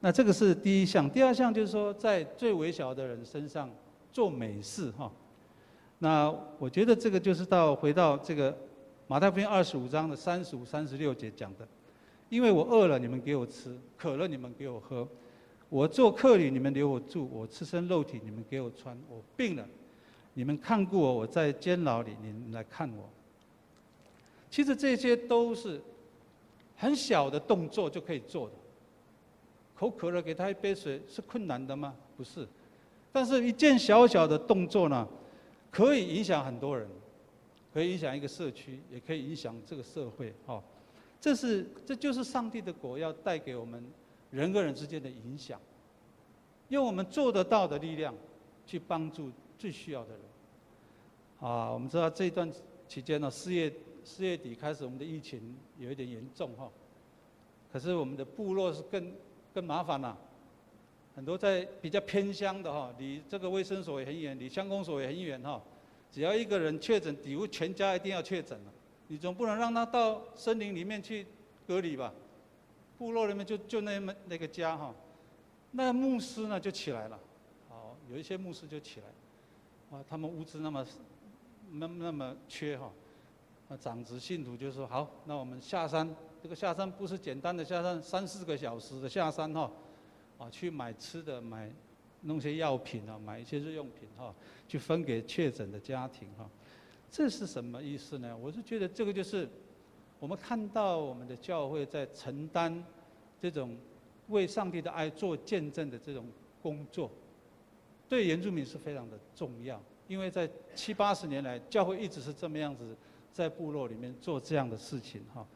[0.00, 3.70] 那这个是第一项，第二项就是说，在最微小的人身上
[4.12, 5.10] 做美事哈。
[5.98, 8.56] 那我觉得这个就是到回到这个
[9.06, 11.68] 马太福音二十五章的三十五、三十六节讲的，
[12.30, 15.06] 因为我饿了，你们给我吃；渴了，你们给我喝；
[15.68, 19.68] 我做客旅，你们留我住；我赤身肉体，你们给我穿；我病了，
[20.34, 23.08] 你们看过我；我在监牢里，你们来看我。
[24.50, 25.80] 其实这些都是
[26.76, 28.54] 很小的动作就可以做的。
[29.76, 31.94] 口渴了，给他一杯水是困难的吗？
[32.16, 32.46] 不是，
[33.12, 35.08] 但是一件小小的动作呢，
[35.70, 36.86] 可以影响很多人，
[37.72, 40.34] 可以影响一个社区，也可以影响这个社会。
[40.46, 40.62] 哈，
[41.20, 43.82] 这是这就是上帝的果要带给我们
[44.30, 45.58] 人跟人之间的影响，
[46.68, 48.14] 用我们做得到的力量
[48.66, 50.20] 去帮助最需要的人。
[51.38, 52.50] 啊，我们知道这一段
[52.88, 56.68] 期间呢，四月四月底开始，我们的疫情有一点严重哈，
[57.72, 59.12] 可是我们的部落是更。
[59.52, 60.16] 更麻烦了，
[61.16, 65.60] 很多在比较偏乡的哈，离这个卫生所也很远，离乡公所也很远哈。
[66.08, 68.72] 只要一个人确诊，几乎全家一定要确诊了。
[69.08, 71.26] 你总不能让他到森林里面去
[71.66, 72.14] 隔离吧？
[72.96, 74.94] 部落里面就就那么那个家哈，
[75.72, 77.18] 那牧师呢就起来了，
[77.68, 79.06] 好，有一些牧师就起来，
[79.90, 80.86] 啊，他们物资那么
[81.72, 82.92] 那么那么缺哈，
[83.68, 86.08] 那长子信徒就说好，那我们下山。
[86.42, 89.70] 这个下山不是简单的下山，三四个小时的下山哈，
[90.38, 91.70] 啊，去买吃的，买
[92.22, 94.34] 弄些药品啊，买一些日用品哈，
[94.66, 96.48] 去分给确诊的家庭哈。
[97.10, 98.34] 这是什么意思呢？
[98.34, 99.46] 我是觉得这个就是
[100.18, 102.82] 我们看到我们的教会在承担
[103.38, 103.76] 这种
[104.28, 106.24] 为上帝的爱做见证的这种
[106.62, 107.10] 工作，
[108.10, 109.80] 对原住民是非常的重要。
[110.08, 112.96] 因为在七八十年来，教会一直是这么样子
[113.32, 115.46] 在部落里面做这样的事情哈。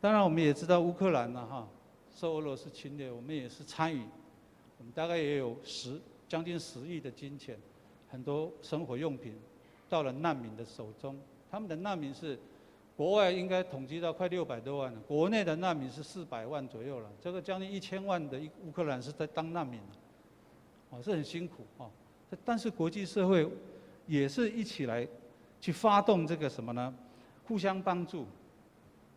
[0.00, 1.68] 当然，我们也知道乌克兰呢哈，
[2.12, 4.02] 受俄罗斯侵略，我们也是参与，
[4.78, 7.56] 我们大概也有十将近十亿的金钱，
[8.10, 9.38] 很多生活用品
[9.88, 11.16] 到了难民的手中。
[11.48, 12.36] 他们的难民是
[12.96, 17.08] 国外应该统计到快六百多万了，国内的难民是四百万左右了。
[17.20, 19.80] 这个将近一千万的乌克兰是在当难民，
[20.94, 21.90] 哦，是很辛苦啊。
[22.44, 23.48] 但是国际社会。
[24.06, 25.08] 也是一起来
[25.62, 26.94] 去发动这个什么呢？
[27.46, 28.26] 互相帮助，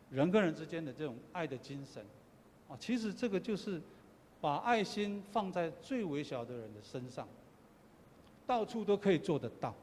[0.09, 2.01] 人跟人之间的这种爱的精神，
[2.69, 3.81] 啊，其实这个就是
[4.39, 7.27] 把爱心放在最微小的人的身上，
[8.45, 9.75] 到处都可以做得到。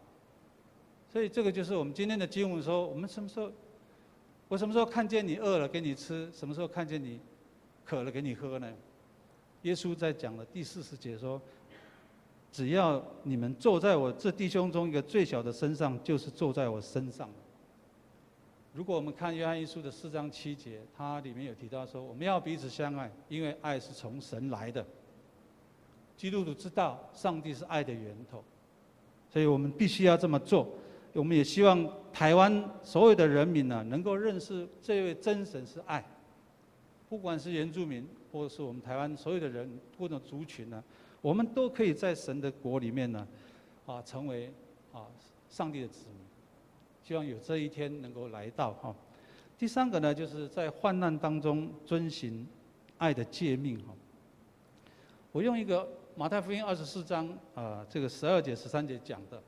[1.12, 3.52] 所以这个就是我们今天的经文说，我们什么时候，
[4.48, 7.20] 我什么时候看见你饿了给你吃，什么时候看见你
[7.84, 8.72] 渴了给你喝呢？
[9.64, 11.38] 耶稣在讲的第四十节说。
[12.54, 17.28] 只要你们坐在我这弟兄中一个最小的身上，就是坐在我身上。
[18.72, 24.86] 如果我们看约翰一书的四章七节，它里面有提到说，我们要彼此相爱，因为爱是从神来的。
[26.16, 28.44] 基督徒知道上帝是爱的源头，
[29.28, 30.68] 所以我们必须要这么做。
[31.12, 36.04] 我们也希望台湾所有的人民呢，能够认识这位真神是爱。
[37.08, 40.80] 不管是原住民，或者是我们台湾所有的人，各种族群呢。
[41.24, 43.26] 我们都可以在神的国里面呢，
[43.86, 44.52] 啊，成为
[44.92, 45.06] 啊
[45.48, 46.18] 上帝的子民。
[47.02, 48.94] 希望有这一天能够来到哈。
[49.56, 52.46] 第三个呢，就是在患难当中遵行
[52.98, 53.94] 爱的诫命哈。
[55.32, 59.42] 我用一个马太福音二十四章啊，这个十二节十三节讲的，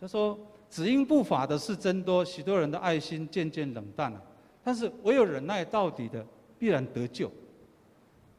[0.00, 0.38] 他说
[0.70, 4.22] ：“只因不法的事增多，许多人的爱心渐渐冷淡了。
[4.62, 6.26] 但是唯有忍耐到底的，
[6.58, 7.30] 必然得救。”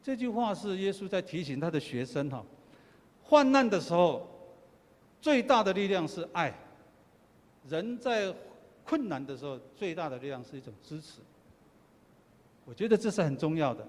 [0.02, 2.44] 这句话是耶稣在提醒他的学生哈。
[3.28, 4.26] 患难的时候，
[5.20, 6.54] 最大的力量是爱。
[7.68, 8.32] 人在
[8.84, 11.20] 困难的时候，最大的力量是一种支持。
[12.64, 13.86] 我觉得这是很重要的。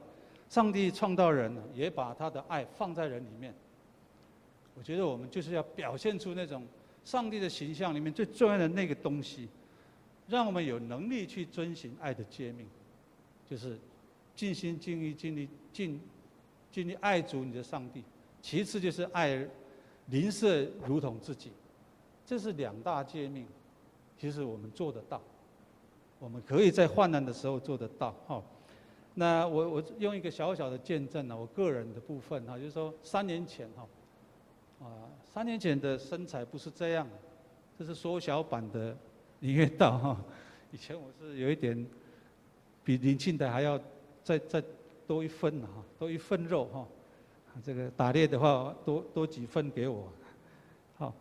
[0.50, 3.54] 上帝创造人，也把他的爱放在人里面。
[4.76, 6.65] 我觉得我们就是要表现出那种
[7.04, 9.47] 上帝的形象里面最重要的那个东西，
[10.28, 12.65] 让我们有能力去遵循爱的诫命，
[13.47, 13.78] 就是
[14.36, 16.02] 尽心尽意尽力尽
[16.71, 18.04] 尽力爱主你的上帝。
[18.48, 19.46] 其次就是爱
[20.06, 21.52] 邻舍如同自己，
[22.26, 23.46] 这是两大诫命。
[24.18, 25.22] 其实我们做得到，
[26.18, 28.16] 我们可以在患难的时候做得到。
[28.26, 28.42] 哈，
[29.16, 33.86] 那我我用一个小小的见证呢，我个人的部分哈，就是说三年前哈，
[34.80, 37.06] 啊，三年前的身材不是这样，
[37.78, 38.98] 这是缩小版的
[39.42, 40.18] 林月道哈。
[40.72, 41.86] 以前我是有一点
[42.82, 43.78] 比林庆台还要
[44.24, 44.64] 再再
[45.06, 46.88] 多一分哈，多一份肉哈。
[47.63, 50.08] 这个打猎的话，多多几份给我，
[50.98, 51.13] 好。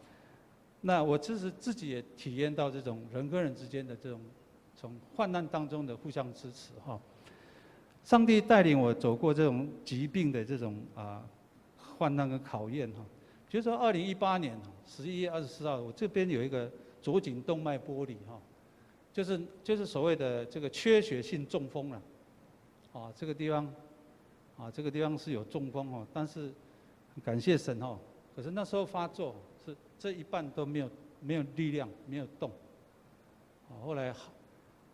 [0.83, 4.21] 那我其实自己也体验到这种人跟人之间的这种
[4.77, 7.01] 从患难当中的互相支持哈。
[8.05, 11.27] 上帝带领我走过这种疾病的这种啊
[11.77, 13.05] 患难跟考验哈。
[13.51, 16.71] 比如说二零一八年十一月二十四号，我这边有一个
[17.03, 18.39] 左颈动脉剥离哈，
[19.13, 22.03] 就是就是所谓的这个缺血性中风了，
[22.93, 23.73] 啊这个地方。
[24.57, 26.53] 啊，这个地方是有中风哦，但是
[27.23, 27.99] 感谢神哦。
[28.35, 30.91] 可是那时候发作是这一半都没有
[31.21, 32.51] 没有力量，没有动。
[33.69, 34.15] 啊，后来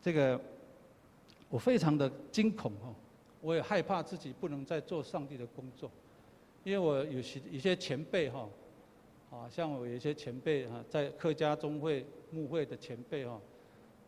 [0.00, 0.40] 这个
[1.48, 2.94] 我非常的惊恐哦，
[3.40, 5.90] 我也害怕自己不能再做上帝的工作，
[6.64, 8.48] 因为我有些一些前辈哈，
[9.30, 13.40] 啊，像我有些前辈哈，在客家中会牧会的前辈哈，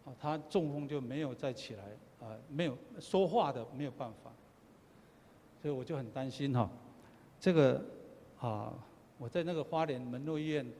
[0.05, 1.85] 啊，他中风就没有再起来，
[2.27, 4.33] 啊，没有说话的没有办法。
[5.64, 6.70] 所以我就很担心哈，
[7.40, 7.83] 这个
[8.38, 8.70] 啊，
[9.16, 10.70] 我在那个花莲门诺医院，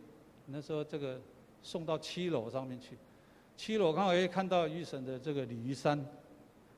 [0.45, 1.19] 那时候这个
[1.63, 2.99] 送到七楼上面去，
[3.57, 5.99] 七楼刚好也看到玉神的这个鲤鱼山，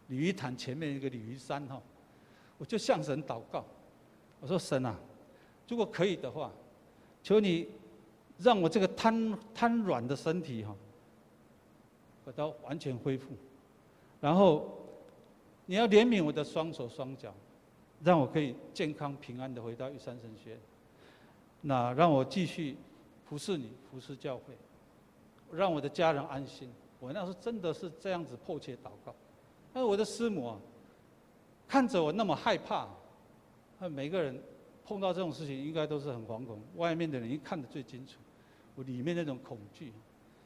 [0.07, 1.83] 鲤鱼潭前面一个鲤鱼山哈，
[2.59, 3.65] 我就向神祷告，
[4.39, 4.97] 我说神啊，
[5.67, 6.53] 如果可以的话，
[7.25, 7.69] 求你
[8.39, 10.77] 让我这个瘫瘫软的身体哈，
[12.25, 13.33] 把它完全恢复，
[14.21, 14.79] 然后
[15.65, 17.35] 你要怜悯我的双手双脚。
[18.05, 20.59] 让我可以健康平安的回到玉山神学，
[21.63, 22.77] 那让我继续
[23.25, 24.55] 服侍你，服侍教会，
[25.51, 26.71] 让我的家人安心。
[27.01, 29.15] 我那时候真的是这样子迫切祷告。
[29.73, 30.59] 但是我的师母啊，
[31.67, 32.89] 看着我那么害怕，
[33.91, 34.41] 每个人
[34.85, 38.21] 碰到这种事情应该都是很惶恐，外面的人一看得最清楚，
[38.75, 39.93] 我里面那种恐惧。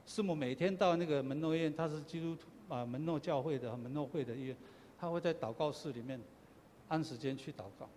[0.06, 4.56] 师母每天到那个门诺医院，他是基督徒啊，门诺教会的门诺会的医院，
[4.98, 6.20] 他会在祷告室里面
[6.90, 7.88] 按时间去祷告。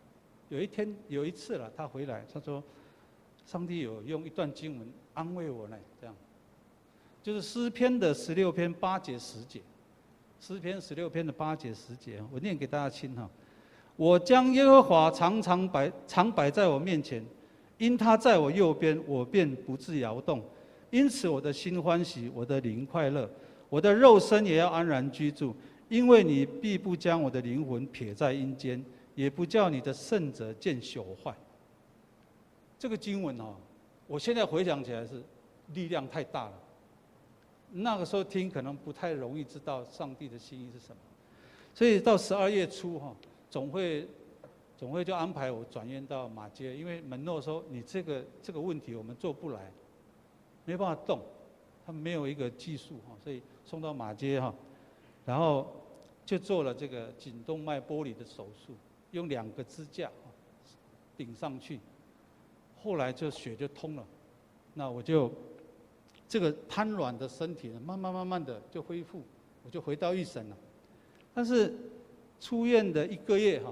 [0.50, 2.64] 有一天有一次了，他回来，他说
[3.46, 6.16] ：“上帝有用一段经文安慰我呢，这样，
[7.22, 9.62] 就是诗篇的十六篇八节十节，
[10.40, 13.30] 诗篇十六篇的八节十节，我念给大家听哈。
[13.96, 17.24] 我将耶和华常常摆常摆在我面前，
[17.78, 20.44] 因他在我右边，我便不致摇动。
[20.92, 23.28] 因此我的心欢喜，我的灵快乐，
[23.70, 25.56] 我的肉身也要安然居住，
[25.94, 28.84] 因为你必不将我的灵魂撇在阴间。”
[29.16, 31.32] 也不叫你的圣者见朽坏。
[32.80, 33.54] 这个经文哦，
[34.08, 35.22] 我现在回想起来是
[35.76, 36.54] 力量太大了。
[37.72, 40.98] 那个时候听可能不太容易知道上帝的心意是什么，
[41.76, 43.16] 所以到十二月初哈，
[43.52, 44.08] 总会
[44.76, 49.72] 总会就安排我转院到马街，因为门诺说你这个这个问题我们做不来，
[50.66, 51.20] 没办法动，
[51.86, 54.52] 他没有一个技术哈，所以送到马街哈，
[55.24, 55.72] 然后
[56.26, 58.76] 就做了这个颈动脉剥离的手术。
[59.12, 60.10] 用两个支架
[61.16, 61.80] 顶上去，
[62.82, 64.04] 后来就血就通了，
[64.74, 65.32] 那我就
[66.28, 69.22] 这个瘫软的身体呢，慢慢慢慢的就恢复，
[69.64, 70.58] 我就回到一审了。
[71.32, 71.72] 但是
[72.40, 73.72] 出院的一个月哈，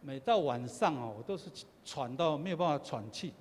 [0.00, 1.50] 每到晚上啊，我都是
[1.84, 3.34] 喘到没有办法喘气。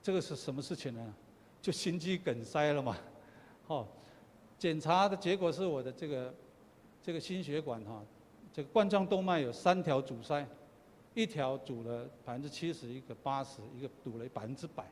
[0.00, 1.12] 这个是什么事情呢？
[1.60, 2.96] 就心肌梗塞了嘛。
[3.66, 3.84] 哦，
[4.56, 6.32] 检查的结果是我的这个
[7.02, 8.02] 这个心血管哈。
[8.52, 10.44] 这个冠状动脉有三条阻塞，
[11.14, 14.90] 一条阻了百分之七十，一个八十，一个堵了百分之百。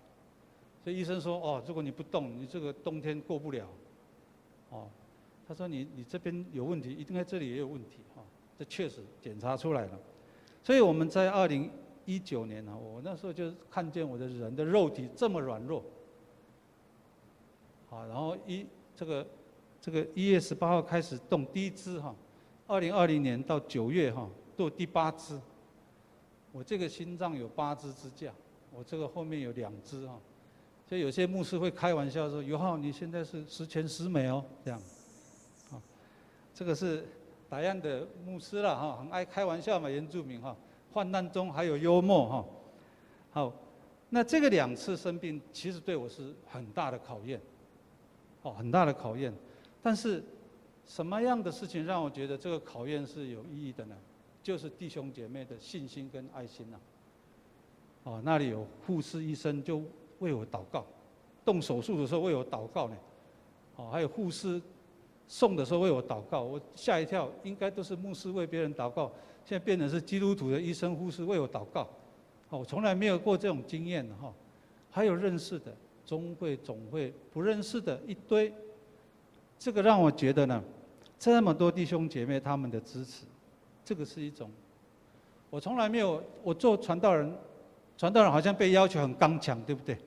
[0.85, 3.67] 所以医生说：“哦，如果你不动，你这个冬天过不了。”
[4.71, 4.89] 哦，
[5.47, 8.23] 他说你：“你这边有问题，一定在这里也有问题。”哈，
[8.57, 9.99] 这确实检查出来了。
[10.63, 11.69] 所以我们在二零
[12.05, 15.83] 一九年呢，我那时候就看见我的人的肉体这么软弱。
[17.91, 19.27] 好，然后一这个
[19.89, 22.15] 这个一月十八号开始动第一支哈。
[22.67, 25.41] 二零二零年到九月哈，做第八支。
[26.53, 28.31] 我这个心脏有八支支架，
[28.71, 30.21] 我这个后面有两支哈。
[30.87, 34.79] 所以有些牧师会开玩笑说：“尤浩，你现在是十全十美哦。”这样，
[35.71, 35.81] 啊，
[36.53, 37.07] 这个是
[37.49, 40.55] 达样的牧师了哈，很爱开玩笑嘛，原住民哈，
[40.93, 42.45] 患难中还有幽默哈。
[43.31, 43.53] 好，
[44.11, 47.41] 那这个两次生病其实对我是很大的考验，
[48.43, 49.33] 哦，很大的考验，
[49.83, 50.23] 但是。
[50.91, 53.95] 什么样的事情让我觉得这个考验是有意义的呢？
[54.43, 56.81] 就是弟兄姐妹的信心跟爱心呐、啊。
[58.05, 59.83] 哦，那里有护士医生就
[60.21, 60.87] 为我祷告，
[61.45, 62.97] 动手术的时候为我祷告呢。
[63.77, 64.59] 哦，还有护士
[65.27, 69.13] 送的时候为我祷告，我吓一跳，应该都是牧师为别人祷告，
[69.45, 71.83] 现在变成是基督徒的医生护士为我祷告。
[72.49, 74.33] 哦，我从来没有过这种经验哈。
[74.91, 78.51] 还有认识的中会总会不认识的一堆，
[79.59, 80.63] 这个让我觉得呢。
[81.21, 83.25] 这么多弟兄姐妹他们的支持，
[83.85, 84.49] 这个是一种，
[85.51, 87.37] 我从来没有，我做传道人，
[87.97, 89.99] 传道人好像被要求很刚强，对不对？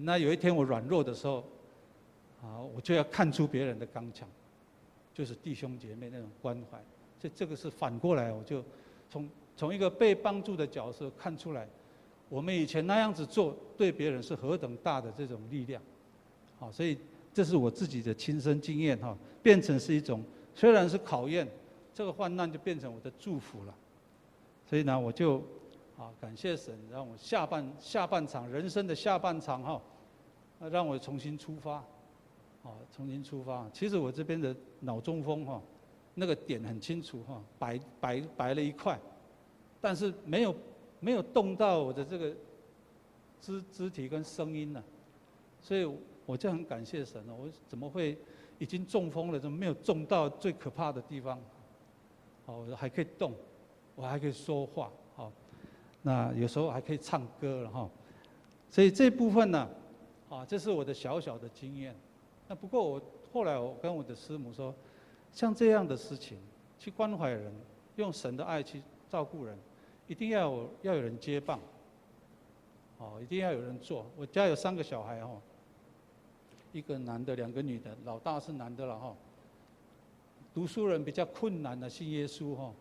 [0.00, 1.44] 那有一天我软弱的时候，
[2.42, 4.28] 啊，我就要看出别人的刚强，
[5.14, 6.76] 就是弟兄姐妹那种关怀，
[7.20, 8.64] 所以这个是反过来，我就
[9.08, 11.68] 从从一个被帮助的角色看出来，
[12.28, 15.80] 我们以前那样子做对别人是何等大的这种力量，
[16.58, 16.98] 好，所以。
[17.34, 20.22] 这是我自己的亲身经验哈，变成是一种，
[20.54, 21.46] 虽然是考验，
[21.92, 23.74] 这个患难就变成我的祝福了。
[24.64, 25.38] 所以呢，我就
[25.98, 29.82] 啊感谢神，让我下半下半场人生的下半场哈，
[30.70, 31.78] 让我重新出发，
[32.62, 33.68] 啊重新出发。
[33.72, 35.60] 其实我这边的脑中风哈，
[36.14, 38.96] 那个点很清楚哈，白白白了一块，
[39.80, 40.54] 但是没有
[41.00, 42.32] 没有动到我的这个
[43.40, 44.80] 肢肢体跟声音呢，
[45.60, 45.92] 所以。
[46.26, 48.16] 我就很感谢神了，我怎么会
[48.58, 51.38] 已经中风了，怎么没有中到最可怕的地方？
[52.46, 53.32] 好，我还可以动，
[53.94, 55.32] 我还可以说话，好，
[56.02, 57.88] 那有时候还可以唱歌了哈。
[58.70, 59.68] 所以这部分呢，
[60.28, 61.94] 啊，这是我的小小的经验。
[62.48, 63.00] 那不过我
[63.32, 64.74] 后来我跟我的师母说，
[65.32, 66.38] 像这样的事情，
[66.78, 67.52] 去关怀人，
[67.96, 69.58] 用神的爱去照顾人，
[70.06, 71.60] 一定要有要有人接棒，
[72.98, 74.06] 哦，一定要有人做。
[74.16, 75.40] 我家有三个小孩哦。
[76.74, 79.14] 一个男的，两个女的，老大是男的了哈。
[80.52, 82.72] 读书人比较困难的信耶稣哈。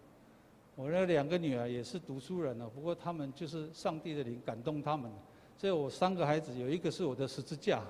[0.76, 5.12] 我那两个女儿也是读书人了，不过他们就是上帝的灵感动他们。
[5.56, 7.84] 所以我三个孩子有一个是我的十字架，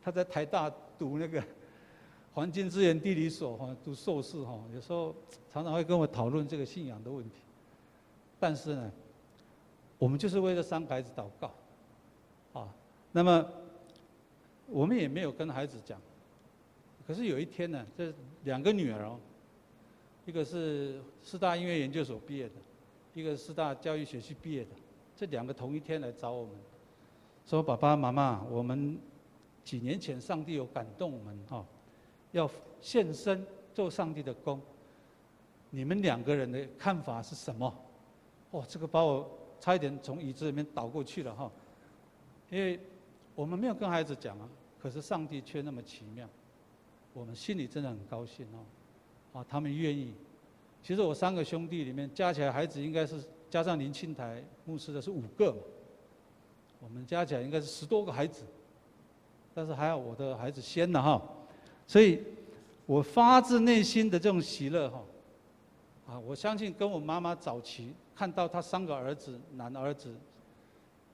[0.00, 1.42] 他在台大读那个
[2.32, 4.60] 环境资源地理所哈，读硕士哈。
[4.72, 5.12] 有时候
[5.52, 7.38] 常常会跟我讨论这个信仰的问题。
[8.38, 8.92] 但是呢，
[9.98, 11.50] 我们就是为了三个孩子祷告，
[12.60, 12.72] 啊，
[13.10, 13.44] 那么。
[14.66, 16.00] 我们也没有跟孩子讲。
[17.06, 18.12] 可是有一天呢，这
[18.44, 19.18] 两个女儿哦，
[20.24, 22.54] 一个是师大音乐研究所毕业的，
[23.12, 24.70] 一个是师大教育学系毕业的，
[25.14, 26.54] 这两个同一天来找我们，
[27.46, 28.98] 说：“爸爸妈妈，我们
[29.62, 31.64] 几年前上帝有感动我们哈，
[32.32, 32.50] 要
[32.80, 34.58] 献身做上帝的工，
[35.68, 37.72] 你们两个人的看法是什么？”
[38.50, 39.28] 哦，这个把我
[39.60, 41.52] 差一点从椅子里面倒过去了哈，
[42.48, 42.80] 因为
[43.34, 46.28] 我们没有跟孩子讲啊，可是上帝却那么奇妙。
[47.12, 50.12] 我们心里真的很高兴哦，啊，他们愿意。
[50.82, 55.58] 其实我三个兄弟里面加起来孩子应该是加上林庆台牧师的是五个嘛，
[56.80, 58.44] 我们加起来应该是十多个孩子，
[59.54, 61.22] 但是还好我的孩子先了哈，
[61.86, 62.22] 所以
[62.84, 65.04] 我发自内心的这种喜乐哈，
[66.08, 70.14] 啊，我相信跟我妈妈早期看到她三个儿子男儿子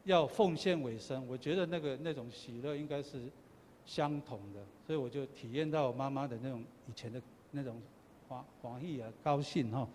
[0.04, 3.30] 要奉献委身，我觉得那个那种喜乐应该是。
[3.86, 7.20] 相同的，所以我就体验到妈妈的那种以前的
[7.50, 7.80] 那种
[8.28, 9.88] 欢欢喜啊、高兴哈。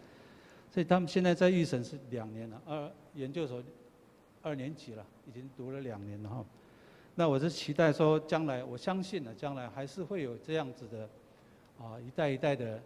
[0.69, 3.63] 所以他们现在在预审是两年了，二研究所
[4.41, 6.45] 二年级了，已经读了两年了哈。
[7.13, 11.07] 那我是期待说，将来我相信呢，将来还是会有这样子的
[11.79, 12.81] 啊，一代一代的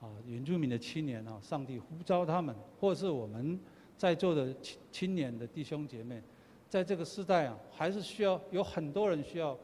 [0.00, 3.60] 啊原住民的青年啊，上帝呼召他们，或是我们
[3.96, 6.20] 在座的青青年的弟兄姐妹，
[6.68, 9.58] 在这个时代啊，还是需要有很多人需要。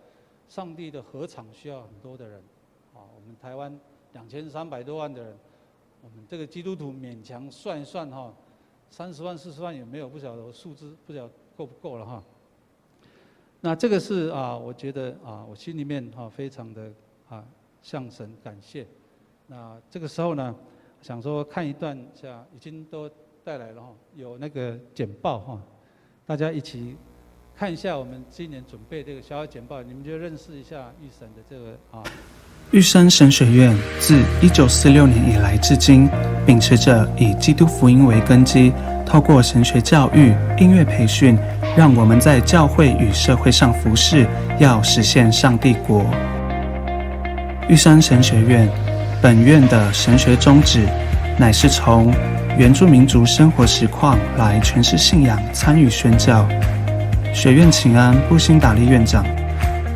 [0.46, 2.38] 上帝的合场需要很多的人，
[2.92, 3.80] 啊，我们台湾
[4.12, 5.34] 两千三百多万的人，
[6.02, 8.32] 我们这个基督徒勉强算一算哈，
[8.90, 12.22] 三十万四十万也没有，不晓得数字不晓得够不够了哈。
[13.62, 16.92] 那这个是啊，我觉得啊，我心里面哈非常的
[17.30, 17.42] 啊
[17.80, 18.86] 向神感谢。
[19.46, 20.54] 那这个时候呢，
[21.00, 23.10] 想说看一段下，已经都
[23.42, 25.62] 带来了哈，有那个简报哈，
[26.26, 26.96] 大家一起。
[27.56, 32.02] 看一下我们今年准备这个小小简报，你们就认识一下玉山的这个啊。
[32.72, 36.08] 玉山神学院自一九四六年以来至今，
[36.46, 38.72] 秉持着以基督福音为根基，
[39.06, 41.38] 透过神学教育、音乐培训，
[41.76, 44.26] 让我们在教会与社会上服侍，
[44.58, 46.04] 要实现上帝国。
[47.68, 48.68] 玉山神学院
[49.22, 50.88] 本院的神学宗旨，
[51.38, 52.12] 乃是从
[52.56, 56.48] 原住民族生活实况来诠释信仰，参与宣教。
[57.32, 59.24] 学院请安布辛达利院长，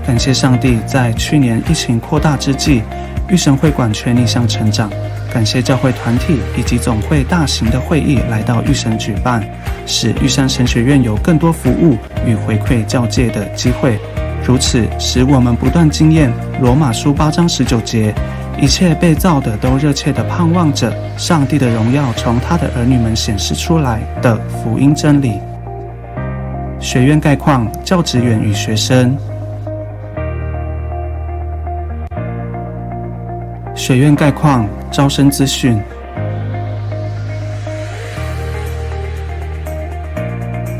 [0.04, 2.82] 感谢上帝在去年疫情扩大之际，
[3.28, 4.90] 育神会馆全力向成长。
[5.32, 9.40] 感谢教会团体以及总会大型的会议来到育神举办，
[9.86, 11.96] 使玉山神学院有更多服务
[12.26, 13.96] 与回馈教界的机会。
[14.44, 18.12] 如此，使我们不断经验罗马书八章十九节，
[18.60, 25.40] 一切被造的都热切地盼望着上帝的荣耀从他的儿女们显示出来的福音真理。
[26.80, 29.16] 学院概况、教职员与学生。
[33.76, 35.80] 学院概况、招生资讯。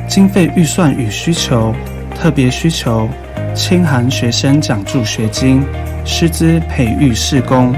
[0.09, 1.72] 经费预算与需求：
[2.16, 3.09] 特别需求，
[3.55, 5.64] 清寒学生奖助学金，
[6.11, 7.72] 师资培育事工，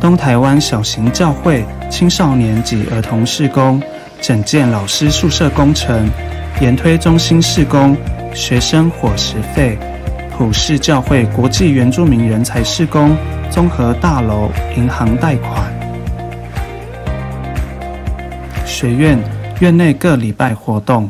[0.00, 3.80] 东台湾小型教会青少年及儿童事工，
[4.20, 6.06] 整建老师宿舍工程。
[6.60, 7.96] 研推中心事工，
[8.34, 9.78] 学生伙食费，
[10.36, 13.16] 普世教会国际原住民人才事工，
[13.48, 15.72] 综合大楼银行贷款，
[18.66, 19.16] 学院
[19.60, 21.08] 院内各礼拜活动。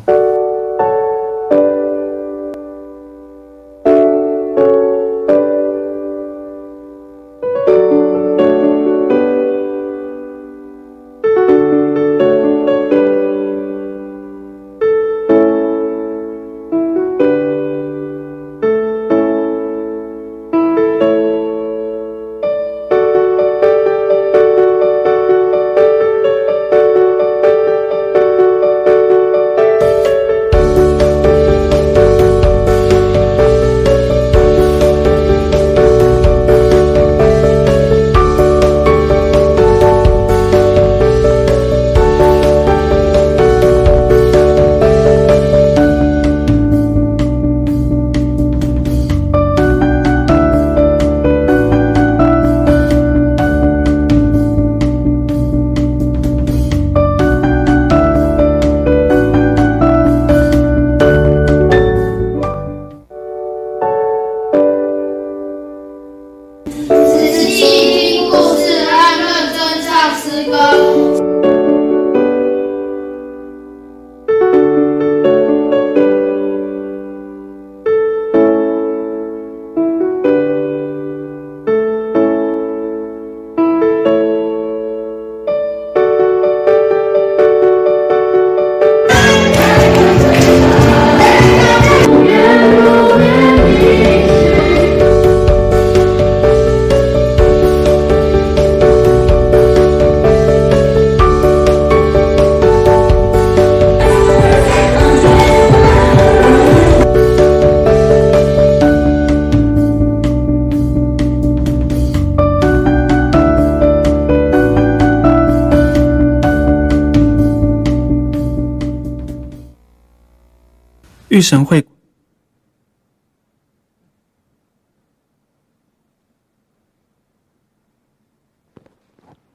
[121.38, 121.80] 御神会。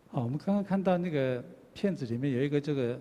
[0.10, 2.98] 好，我们刚刚看到那个片子里面有一个这个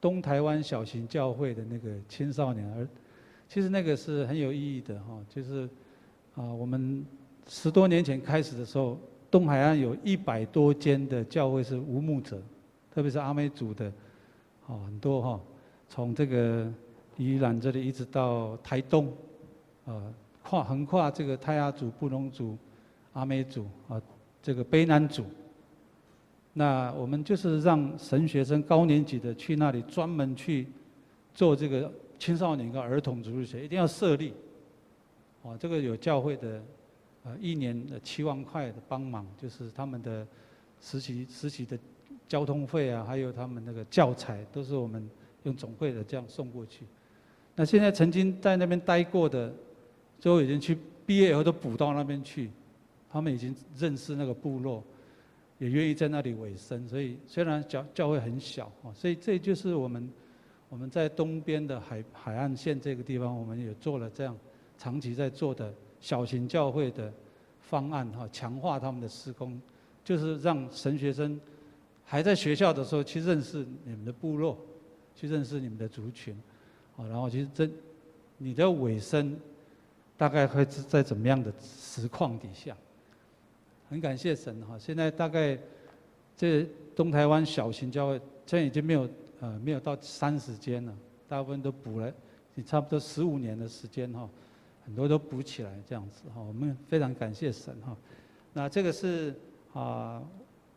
[0.00, 2.88] 东台湾小型教会的那个青少年，而
[3.48, 5.70] 其实那个是很有意义的哈，就是
[6.34, 7.06] 啊，我们
[7.46, 8.98] 十多年前开始的时候，
[9.30, 12.42] 东海岸有一百多间的教会是无牧者，
[12.92, 13.92] 特别是阿美族的，
[14.66, 15.40] 哦很多哈，
[15.88, 16.72] 从这个
[17.26, 19.12] 宜兰这里一直到台东，
[19.84, 20.12] 啊
[20.42, 22.56] 跨横跨这个泰雅族、布农族、
[23.12, 24.00] 阿美族啊，
[24.42, 25.24] 这个卑南族。
[26.54, 30.66] 那我们就是让神学生高年级的去那里专门去
[31.32, 34.32] 做这个青少年跟儿童主日学，一定要设立。
[35.42, 36.62] 哦，这个有教会的，
[37.24, 40.26] 呃，一年的七万块的帮忙，就是他们的
[40.80, 41.78] 实习实习的
[42.26, 45.08] 交通费啊，还有他们那个教材，都是我们
[45.44, 46.84] 用总会的这样送过去。
[47.60, 49.52] 那现在曾经在那边待过的，
[50.18, 52.50] 最后已经去毕业以后都补到那边去，
[53.10, 54.82] 他们已经认识那个部落。
[55.58, 60.10] 也愿意在那里委身，所以虽然教教会很小啊，所以这就是我们
[60.70, 64.34] 我们在东边的海海岸线这个地方，我们也做了这样
[64.78, 67.12] 长期在做的小型教会的
[67.60, 69.60] 方案哈，强化他们的施工，
[70.02, 71.38] 就是让神学生
[72.06, 74.56] 还在学校的时候去认识你们的部落，
[75.14, 76.34] 去认识你们的族群，
[77.08, 77.68] 然后其实这
[78.38, 79.38] 你的尾声
[80.16, 82.76] 大概会是在怎么样的实况底下？
[83.88, 85.58] 很感谢神哈，现在大概
[86.36, 89.08] 这东台湾小型教会现在已经没有
[89.40, 90.94] 呃没有到三十间了，
[91.28, 92.12] 大部分都补了，
[92.54, 94.28] 也差不多十五年的时间哈，
[94.84, 97.96] 很多都补起来这样子哈，我们非常感谢神哈。
[98.52, 99.34] 那这个是
[99.72, 100.22] 啊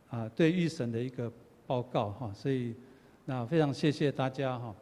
[0.09, 1.31] 啊对预审的一个
[1.67, 2.73] 报告哈，所以
[3.25, 4.73] 那非常谢谢大家哈。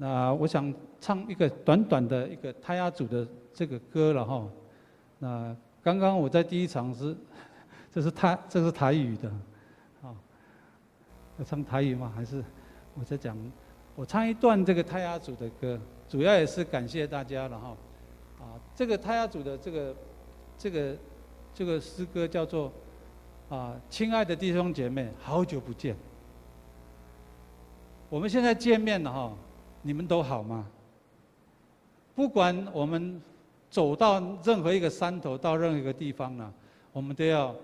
[0.00, 4.48] 那我想唱一个短短的一个泰雅族的这个歌了哈。
[5.18, 7.14] 那刚刚我在第一场是。
[7.92, 9.28] 这是台，这是台语的，
[10.00, 10.14] 啊，
[11.38, 12.12] 要唱台语吗？
[12.14, 12.40] 还是
[12.94, 13.36] 我在讲？
[13.96, 15.76] 我唱一段这个泰雅族的歌，
[16.08, 17.76] 主要也是感谢大家了哈。
[18.38, 19.96] 啊，这个泰雅族的这个
[20.56, 20.96] 这个
[21.52, 22.72] 这个诗歌叫做
[23.48, 25.96] 啊，亲爱的弟兄姐妹，好久不见。
[28.08, 29.32] 我们现在见面了哈，
[29.82, 30.66] 你们都好吗？
[32.14, 33.20] 不管我们
[33.70, 36.52] 走到任何一个山头，到任何一个地方呢，
[36.92, 37.54] 我们都要。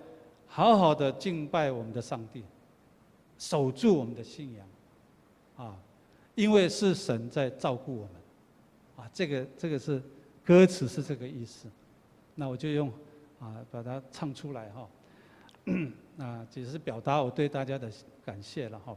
[0.49, 2.45] 好好的敬拜我们的上帝，
[3.37, 4.67] 守住我们的信仰，
[5.57, 5.77] 啊，
[6.37, 10.01] 因为是神在照顾我们，啊，这个这个是
[10.45, 11.69] 歌词是这个意思，
[12.37, 12.89] 那我就用
[13.41, 14.89] 啊把它唱出来哈，
[16.15, 17.91] 那只是表达我对大家的
[18.25, 18.97] 感谢了哈。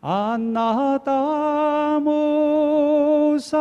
[0.00, 1.12] 拉玛达
[3.38, 3.58] 水，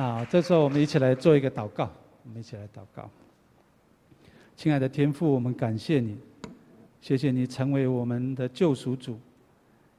[0.00, 1.90] 啊这时候我们一起来做一个祷告，
[2.24, 3.10] 我们一起来祷告。
[4.56, 6.16] 亲爱的天父，我们感谢你，
[7.02, 9.18] 谢谢你成为我们的救赎主，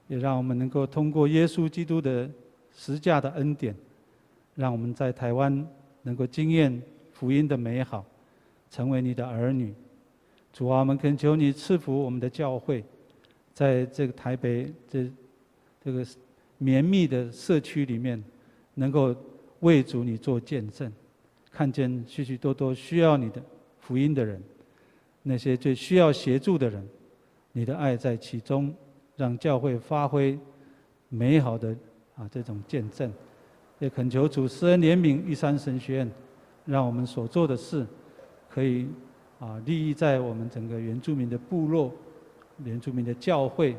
[0.07, 2.27] 也让我们能够通过耶稣基督的
[2.75, 3.75] 十架的恩典，
[4.55, 5.67] 让我们在台湾
[6.01, 6.81] 能够经验
[7.13, 8.03] 福音的美好，
[8.71, 9.71] 成为你的儿女。
[10.51, 12.83] 主啊，我们恳求你赐福我们的教会，
[13.53, 15.07] 在这个台北这
[15.79, 16.03] 这个
[16.57, 18.23] 绵密的社区里面，
[18.73, 19.15] 能够
[19.61, 20.91] 为主你做见证，
[21.51, 23.41] 看见许许多多需要你的
[23.79, 24.39] 福音的人。
[25.23, 26.87] 那些最需要协助的人，
[27.51, 28.73] 你的爱在其中，
[29.15, 30.37] 让教会发挥
[31.09, 31.75] 美好的
[32.15, 33.11] 啊这种见证。
[33.77, 36.11] 也恳求主施恩怜悯玉山神学院，
[36.65, 37.85] 让我们所做的事
[38.49, 38.87] 可以
[39.39, 41.91] 啊利益在我们整个原住民的部落
[42.63, 43.75] 原住民的教会，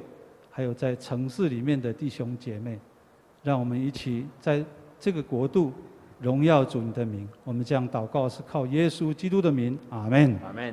[0.51, 2.79] 还有在城市里面的弟兄姐妹，
[3.43, 4.65] 让我们一起在
[5.03, 5.73] 这个国度
[6.21, 7.29] 荣耀主你的名。
[7.43, 10.39] 我们这样祷告是靠耶稣基督的名，阿门。
[10.47, 10.73] 阿门。